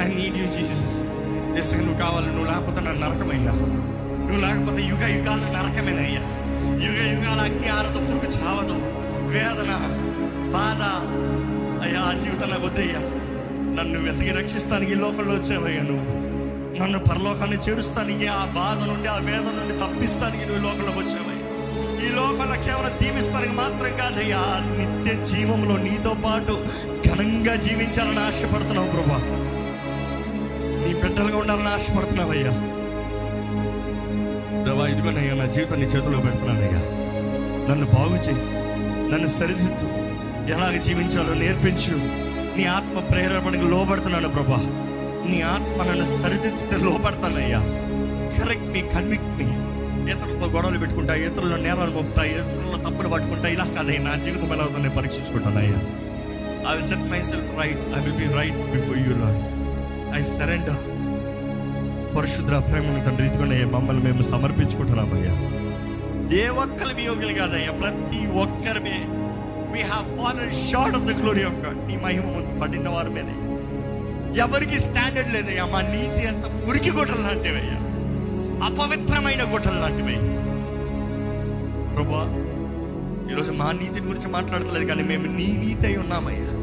I 0.00 0.14
need 0.14 0.38
you 0.38 0.46
Jesus 0.46 1.00
yes 1.58 1.74
నువ్వు 1.74 1.98
కావాలి 1.98 2.26
నువ్వు 2.26 2.46
లేకపోతే 2.46 2.80
నన్ను 2.80 3.08
నరకమయ్యా. 3.08 3.93
నువ్వు 4.24 4.40
లేకపోతే 4.40 4.82
యుగ 4.82 5.06
యుగాలు 5.06 5.40
నరకమేనయ్యా. 5.40 6.22
యుగ 6.86 7.12
యుగాల 7.12 7.40
అగ్ని 7.40 7.68
ఆరదు 7.68 7.98
పురుగు 7.98 8.44
చావదు. 8.44 8.76
వేదన 9.28 9.72
బాధ 10.52 10.82
అయ్యా 11.84 12.00
ఆ 12.00 12.12
జీవితం 12.12 12.50
నాకు 12.50 12.62
వద్దయ్యా. 12.62 12.98
నన్ను 13.74 14.00
వెతికి 14.00 14.30
రక్షిస్తానికి 14.30 14.92
ఈ 14.92 14.94
లోకంలో 14.94 15.34
వచ్చావయ్యా 15.34 15.82
నువ్వు. 15.82 16.24
నన్ను 16.82 16.98
పరలోకాన్ని 16.98 17.56
చేరుస్తానికి 17.56 18.26
ఆ 18.26 18.44
బాధ 18.44 18.88
నుండి 18.88 19.08
ఆ 19.08 19.16
వేదన 19.16 19.52
నుండి 19.60 19.78
తప్పిస్తానికి 19.78 20.46
నువ్వు 20.46 20.58
ఈ 20.58 20.62
లోకంలోకి 20.62 20.98
వచ్చావయ్యా. 20.98 21.34
ఈ 22.08 22.12
లోకంలో 22.12 22.62
కేవలం 22.62 22.90
దీవిస్తానికి 23.02 23.52
మాత్రం 23.52 23.96
కాదయ్యా. 23.96 24.38
నిత్య 24.38 25.24
జీవంలో 25.24 25.76
నీతో 25.76 26.16
పాటు 26.24 26.64
ఘనంగా 27.08 27.56
జీవించాలని 27.56 28.20
ఆశపడుతున్నావు 28.20 28.90
ప్రభా. 28.90 29.18
నీ 30.86 31.00
బిడ్డలుగా 31.00 31.38
ఉండాలని 31.38 31.68
ఆశపడుతున్నావయ్యా. 31.68 32.73
ప్రభా 34.64 34.86
ఇదిగోనయ్యా 34.86 35.34
నా 35.34 35.46
జీవితాన్ని 35.46 35.86
నీ 35.86 35.92
చేతిలో 35.92 36.18
పెడుతున్నానయ్యా. 36.18 36.80
నన్ను 37.70 37.86
బాగు 37.86 38.16
చేయి. 38.16 38.42
నన్ను 39.12 39.26
సరిదిద్దు. 39.26 39.88
ఎలాగ 40.52 40.76
జీవించాలో 40.76 41.34
నేర్పించు. 41.34 41.96
నీ 42.56 42.64
ఆత్మ 42.64 42.98
ప్రేరేపణకు 43.00 43.64
లోబడుతున్నాను 43.64 44.28
ప్రభా. 44.28 44.56
నీ 45.30 45.40
ఆత్మ 45.40 45.82
నన్ను 45.82 46.04
సరిదిద్దితే 46.04 46.76
లోపడతానయ్యా 46.76 47.60
కరెక్ట్ 48.38 48.68
మీ 48.68 48.80
కన్విక్ట్ 48.80 49.38
మీ 49.38 49.46
ఇతరులతో 50.12 50.46
గొడవలు 50.46 50.78
పెట్టుకుంటా 50.78 51.14
ఇతరుల 51.14 51.56
నేరాలు 51.56 51.90
మోపుతా 51.90 52.24
ఇతరుల 52.24 52.88
తప్పులు 52.88 53.08
పట్టుకుంటా 53.08 53.48
ఇలా 53.48 53.64
కాదయ్యా 53.64 54.02
నా 54.02 54.14
జీవితం 54.14 54.52
ఎలా 54.52 54.62
అవుతుందో 54.62 54.78
నేను 54.78 54.94
పరీక్షించుకుంటానయ్యా. 54.94 55.78
I 56.70 56.76
will 56.76 56.88
set 56.88 57.10
myself 57.22 57.60
right 57.60 57.78
I 57.98 58.00
will 58.00 58.28
be 58.28 58.34
right 58.34 58.70
before 58.70 58.98
you 58.98 59.14
Lord 59.16 59.40
I 60.18 60.22
surrender 60.22 60.93
పరిశుద్ర 62.14 62.54
ప్రేమను 62.66 63.00
తండ్రి 63.06 63.26
ఇదిగోనే 63.26 63.58
మమ్మల్ని 63.72 64.02
మేము 64.02 64.22
సమర్పించుకుంటున్నామయ్యా 64.24 65.34
ఏ 66.36 66.44
ఒక్కరి 66.62 66.92
వియోగులు 66.94 67.32
కాదయ్యా 67.32 67.72
ప్రతి 67.72 68.20
ఒక్కరిమే. 68.36 68.96
We 69.72 69.80
have 69.82 70.06
fallen 70.16 70.54
short 70.62 70.96
of 70.96 71.06
the 71.06 71.14
glory 71.20 71.42
of 71.42 71.58
God 71.64 71.80
నీ 71.88 71.96
మహిమ 72.04 72.26
పడిన 72.60 72.88
వారి 72.88 73.10
మీదే 73.10 73.34
ఎవరికి 74.40 74.78
స్టాండర్డ్ 74.78 75.32
లేదయ్యా 75.34 75.64
మా 75.66 75.80
నీతి 75.90 76.22
అంత 76.26 76.46
మురికి 76.62 76.90
గుట్టలు 76.90 77.22
లాంటివయ్యా 77.22 77.78
అపవిత్రమైన 78.68 79.42
గుట్టలు 79.52 79.80
లాంటివి 79.80 80.16
ప్రభా 81.94 82.22
ఈరోజు 83.30 83.52
మా 83.52 83.68
నీతి 83.72 84.00
గురించి 84.00 84.28
మాట్లాడతలేదు 84.28 84.86
కానీ 84.86 85.02
మేము 85.04 85.26
నీ 85.36 85.46
నీతి 85.60 85.86
అయి 85.86 85.96
ఉన్నామయ్యా. 85.96 86.53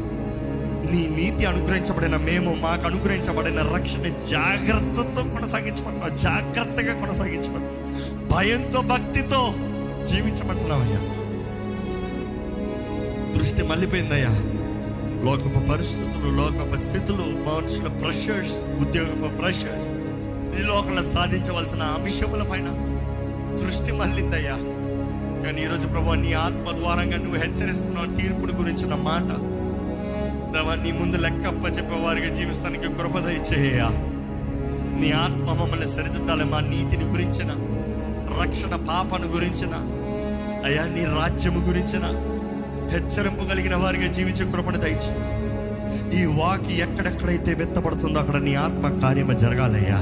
నీ 0.90 1.08
నీతి 1.08 1.44
అనుగ్రహించబడిన 1.44 2.16
మేము 2.16 2.54
మాకు 2.54 2.86
అనుగ్రహించబడిన 2.86 3.74
రక్షణ 3.74 4.02
జాగ్రత్తతో 4.30 5.22
కొనసాగించమంటున్నాం 5.22 6.16
జాగ్రత్తగా 6.16 7.00
కొనసాగించబడి 7.00 7.64
భయంతో 8.34 8.80
భక్తితో 8.80 9.54
జీవించమంటున్నామయ్యా 10.06 11.00
దృష్టి 13.34 13.62
మళ్ళీపోయిందయ్యా. 13.62 14.30
లోకపు 15.24 15.70
పరిస్థితులు 15.72 16.30
లోకపు 16.30 16.76
స్థితులు 16.76 17.24
మనుషుల 17.48 17.88
ప్రెషర్స్ 17.88 18.56
ఉద్యోగపు 18.80 19.36
ప్రెషర్స్ 19.36 19.90
ఈ 20.60 20.62
లోకంలో 20.62 21.02
సాధించవలసిన 21.02 21.82
అంశముల 21.82 22.42
పైన 22.42 22.68
దృష్టి 23.56 23.92
మళ్ళిందయ్యా. 23.92 24.56
కానీ 25.44 25.62
ఈరోజు 25.62 25.86
ప్రభు 25.86 26.14
నీ 26.14 26.32
ఆత్మ 26.32 26.78
ద్వారంగా 26.78 27.16
నువ్వు 27.16 27.40
హెచ్చరిస్తున్నావు 27.40 28.16
తీర్పుడు 28.16 28.52
గురించిన 28.52 28.94
మాట. 28.94 29.51
ప్రభా 30.52 30.74
నీ 30.74 30.92
ముందు 30.92 31.16
లెక్కప్ప 31.16 31.66
చెప్పేవారిగా 31.68 32.28
జీవిస్తానికి 32.34 32.88
కృపద 32.94 33.26
ఇచ్చేయ 33.30 33.82
నీ 35.00 35.10
ఆత్మ 35.18 35.46
మమ్మల్ని 35.52 35.86
సరిదిద్దాలి 35.86 36.44
మా 36.44 36.60
నీతిని 36.64 37.04
గురించిన 37.04 37.50
రక్షణ 38.40 38.76
పాపను 38.88 39.26
గురించిన 39.26 39.74
అయ్యా 40.64 40.84
నీ 40.86 41.04
రాజ్యము 41.18 41.60
గురించిన 41.60 42.04
హెచ్చరింపు 42.90 43.44
కలిగిన 43.44 43.74
వారిగా 43.74 44.12
జీవించే 44.12 44.44
కృపణ 44.52 44.76
దయచి 44.76 45.12
ఈ 46.18 46.24
వాకి 46.38 46.72
ఎక్కడెక్కడైతే 46.80 47.54
వెత్తబడుతుందో 47.54 48.20
అక్కడ 48.20 48.36
నీ 48.42 48.54
ఆత్మ 48.54 48.98
కార్యము 49.02 49.32
జరగాలయ్యా. 49.32 49.98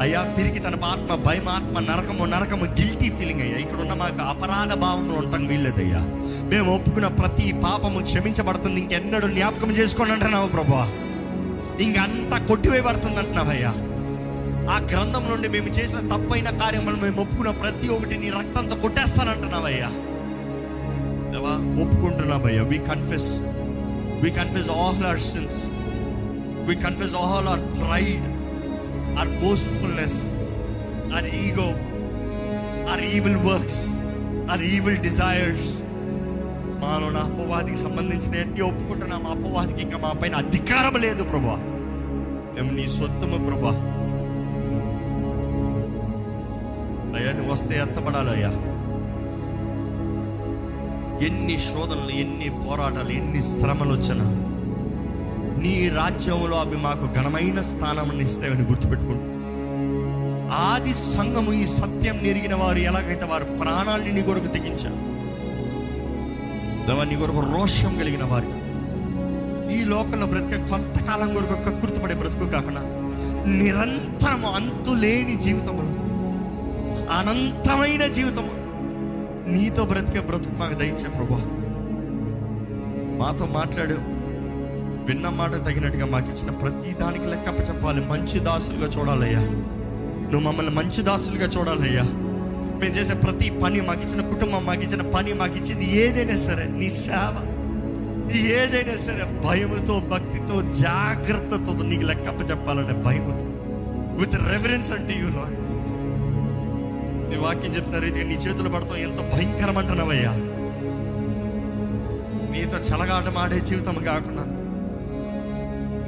అయ్యా 0.00 0.20
తిరిగి 0.36 0.58
తన 0.58 0.84
ఆత్మ 0.84 1.14
భయం 1.26 1.48
ఆత్మ 1.48 1.78
నరకము 1.80 2.24
నరకము 2.24 2.64
గిల్టీ 2.64 3.10
ఫీలింగ్ 3.10 3.40
అయ్యా. 3.40 3.58
ఇక్కడ 3.58 3.80
ఉన్న 3.80 3.94
మాకు 3.94 4.22
అపరాధ 4.22 4.72
భావంలో 4.74 5.14
ఉండటం 5.14 5.46
వీల్లేదయ్యా. 5.46 6.00
మేము 6.44 6.74
ఒప్పుకున్న 6.74 7.06
ప్రతి 7.20 7.52
పాపము 7.64 8.00
క్షమించబడుతుంది. 8.00 8.80
ఇంకెన్నడూ 8.80 9.28
జ్ఞాపకం 9.28 9.70
చేసుకోండి 9.70 10.12
అంటున్నావు 10.12 10.48
ప్రభా 10.48 10.84
ఇంకంతా 11.80 12.38
కొట్టివేయబడుతుంది 12.48 13.16
అంటున్నావయ్యా 13.16 13.72
ఆ 14.70 14.78
గ్రంథం 14.92 15.24
నుండి 15.30 15.48
మేము 15.48 15.68
చేసిన 15.68 16.00
తప్పైన 16.12 16.50
కార్యములు 16.62 16.96
మేము 16.96 17.20
ఒప్పుకున్న 17.20 17.50
ప్రతి 17.50 17.88
ఒక్కటి 17.88 18.18
నీ 18.18 18.30
రక్తంతో 18.30 18.76
కొట్టేస్తానంటున్నావయ్యా. 18.76 19.90
దేవా 21.32 21.54
ఒప్పుకుంటున్నామయ్యా. 21.82 22.62
We 22.62 22.78
confess 22.90 23.30
we 24.22 24.30
confess 24.30 24.70
all 24.70 25.04
our 25.04 25.20
sins 25.20 25.58
we 26.68 26.74
confess 26.76 27.14
all 27.14 27.48
our 27.48 27.64
pride 27.80 28.26
our 29.18 29.26
boastfulness, 29.26 30.34
our 31.12 31.26
ego, 31.38 31.68
our 32.88 33.00
evil 33.16 33.36
works, 33.50 33.78
our 34.48 34.62
evil 34.76 34.96
desires. 35.02 35.64
మాలో 36.82 37.10
నా 37.10 37.20
అపవాదికి 37.20 37.78
సంబంధించిన 37.78 38.34
ఎట్టి 38.34 38.62
ఒప్పుకుంటున్నాం 38.62 39.22
మా 39.24 39.30
అపవాదికి 39.30 39.82
ఇంకా 39.82 39.98
మా 39.98 40.12
పైన 40.12 40.34
అధికారం 40.34 41.00
లేదు 41.00 41.22
ప్రభా. 41.24 41.56
మేము 42.54 42.70
నీ 42.72 42.88
సొత్తము 42.88 43.46
ప్రభా. 43.46 43.72
అయ్యా 47.16 47.32
నువ్వు 47.32 47.52
వస్తే 47.52 47.78
ఎత్తపడాలి 47.78 48.30
అయ్యా? 48.30 48.50
ఎన్ని 51.26 51.58
శోధనలు 51.58 52.10
ఎన్ని 52.10 52.50
పోరాటాలు 52.66 53.08
ఎన్ని 53.08 53.42
శ్రమలు 53.42 53.92
వచ్చినా 53.94 54.26
నీ 55.62 55.88
రాజ్యంలో 55.88 56.56
అవి 56.56 56.76
మాకు 56.76 57.06
ఘనమైన 57.14 57.60
స్థానం 57.60 58.20
ఇస్తాయని 58.20 58.66
గుర్తుపెట్టుకుంటూ 58.66 59.38
ఆది 60.54 60.94
సంఘము 60.94 61.52
ఈ 61.52 61.66
సత్యం 61.66 62.16
నెరిగిన 62.22 62.54
వారు 62.54 62.78
ఎలాగైతే 62.78 63.24
వారు 63.24 63.44
ప్రాణాలని 63.44 64.12
నీ 64.12 64.22
కొరకు 64.22 64.46
తెగించారు. 64.46 65.18
నీ 67.08 67.16
కొరకు 67.16 67.40
రోషం 67.56 67.98
కలిగిన 67.98 68.24
వారు. 68.24 68.50
ఈ 69.72 69.84
లోకంలో 69.84 70.26
బ్రతికే 70.26 70.56
కొంతకాలం 70.70 71.34
కొరకు 71.34 71.54
కక్కుర్తిపడే 71.54 72.14
బ్రతుకు 72.14 72.44
కాకుండా 72.44 72.82
నిరంతరము 73.52 74.48
అంతులేని 74.48 75.36
జీవితములు 75.40 75.92
అనంతమైన 77.18 78.06
జీవితము. 78.06 78.52
నీతో 79.50 79.84
బ్రతికే 79.84 80.20
బ్రతుకు 80.20 80.54
మాకు 80.54 80.74
దయచే 80.74 81.08
ప్రభా 81.08 81.40
మాతో 83.20 83.46
మాట్లాడు. 83.46 84.17
విన్న 85.08 85.28
మాట 85.28 85.54
తగినట్టుగా 85.54 86.06
మాకు 86.06 86.26
ఇచ్చిన 86.28 86.50
ప్రతి 86.50 86.92
దానికి 86.92 87.26
లెక్కప్ప 87.26 87.68
చెప్పాలి. 87.68 88.04
మంచి 88.04 88.38
దాసులుగా 88.38 88.86
చూడాలయ్యా. 88.86 89.40
నువ్వు 89.40 90.40
మమ్మల్ని 90.40 90.72
మంచి 90.72 91.02
దాసులుగా 91.02 91.46
చూడాలయ్యా. 91.46 92.02
మేము 92.78 92.92
చేసే 92.94 93.14
ప్రతి 93.14 93.50
పని 93.50 93.80
మాకు 93.80 94.00
ఇచ్చిన 94.00 94.28
కుటుంబం 94.28 94.66
మాకు 94.66 94.80
ఇచ్చిన 94.80 95.02
పని 95.02 95.32
మాకు 95.32 95.56
ఇచ్చింది 95.56 95.84
ఏదైనా 95.84 96.36
సరే 96.36 96.64
నీ 96.64 96.90
సేవ. 96.90 97.54
ఏదైనా 98.36 98.96
సరే 98.96 99.40
భయముతో 99.48 100.00
భక్తితో 100.00 100.72
జాగ్రత్తతో 100.72 101.82
నీకు 101.82 102.02
లెక్కప్ప 102.02 102.50
చెప్పాలంటే 102.50 102.92
భయముతో. 102.92 103.46
విత్ 104.18 104.34
రెఫరెన్స్ 104.34 104.92
అంటే 104.92 105.14
యూ 105.14 105.26
రా 105.26 105.46
నీ 107.30 107.36
వాక్యం 107.36 107.76
చెప్తున్న 107.76 107.98
రీతిగా 107.98 108.28
నీ 108.28 108.34
చేతులు 108.34 108.68
పడతాం. 108.68 108.96
ఎంత 108.96 109.20
భయంకరం 109.20 109.78
అంటున్నావయ్యా 109.78 110.32
నీతో 112.52 112.76
చలగాటం 112.76 113.64
జీవితం 113.64 113.94
కాకుండా 113.94 114.57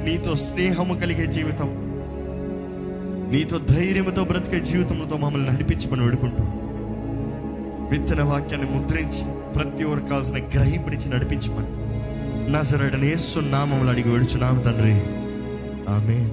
నీతో 0.03 0.35
స్నేహము 0.35 0.93
కలిగే 0.93 1.25
జీవితం 1.25 1.91
నీతో 3.31 3.57
ధైర్యంతో 3.57 4.23
బ్రతికే 4.23 4.59
జీవితంతో 4.59 5.17
మమ్మల్ని 5.17 5.49
నడిపించమని 5.49 6.03
వేడుకుంటూ 6.03 6.43
విత్తన 7.91 8.23
వాక్యాన్ని 8.23 8.71
ముద్రించి 8.71 9.53
ప్రతి 9.53 9.83
ఒక్కరు 9.83 10.09
కావాల్సిన 10.09 10.37
గ్రహింపునిచ్చి 10.37 11.13
నడిపించమని. 11.13 11.81
నా 12.51 12.61
యేసు 13.05 13.39
నామములు 13.39 13.89
అడిగి 13.89 14.09
వేడుచున్నాము 14.09 14.61
తండ్రి. 14.61 14.93
ఆమె 15.89 16.31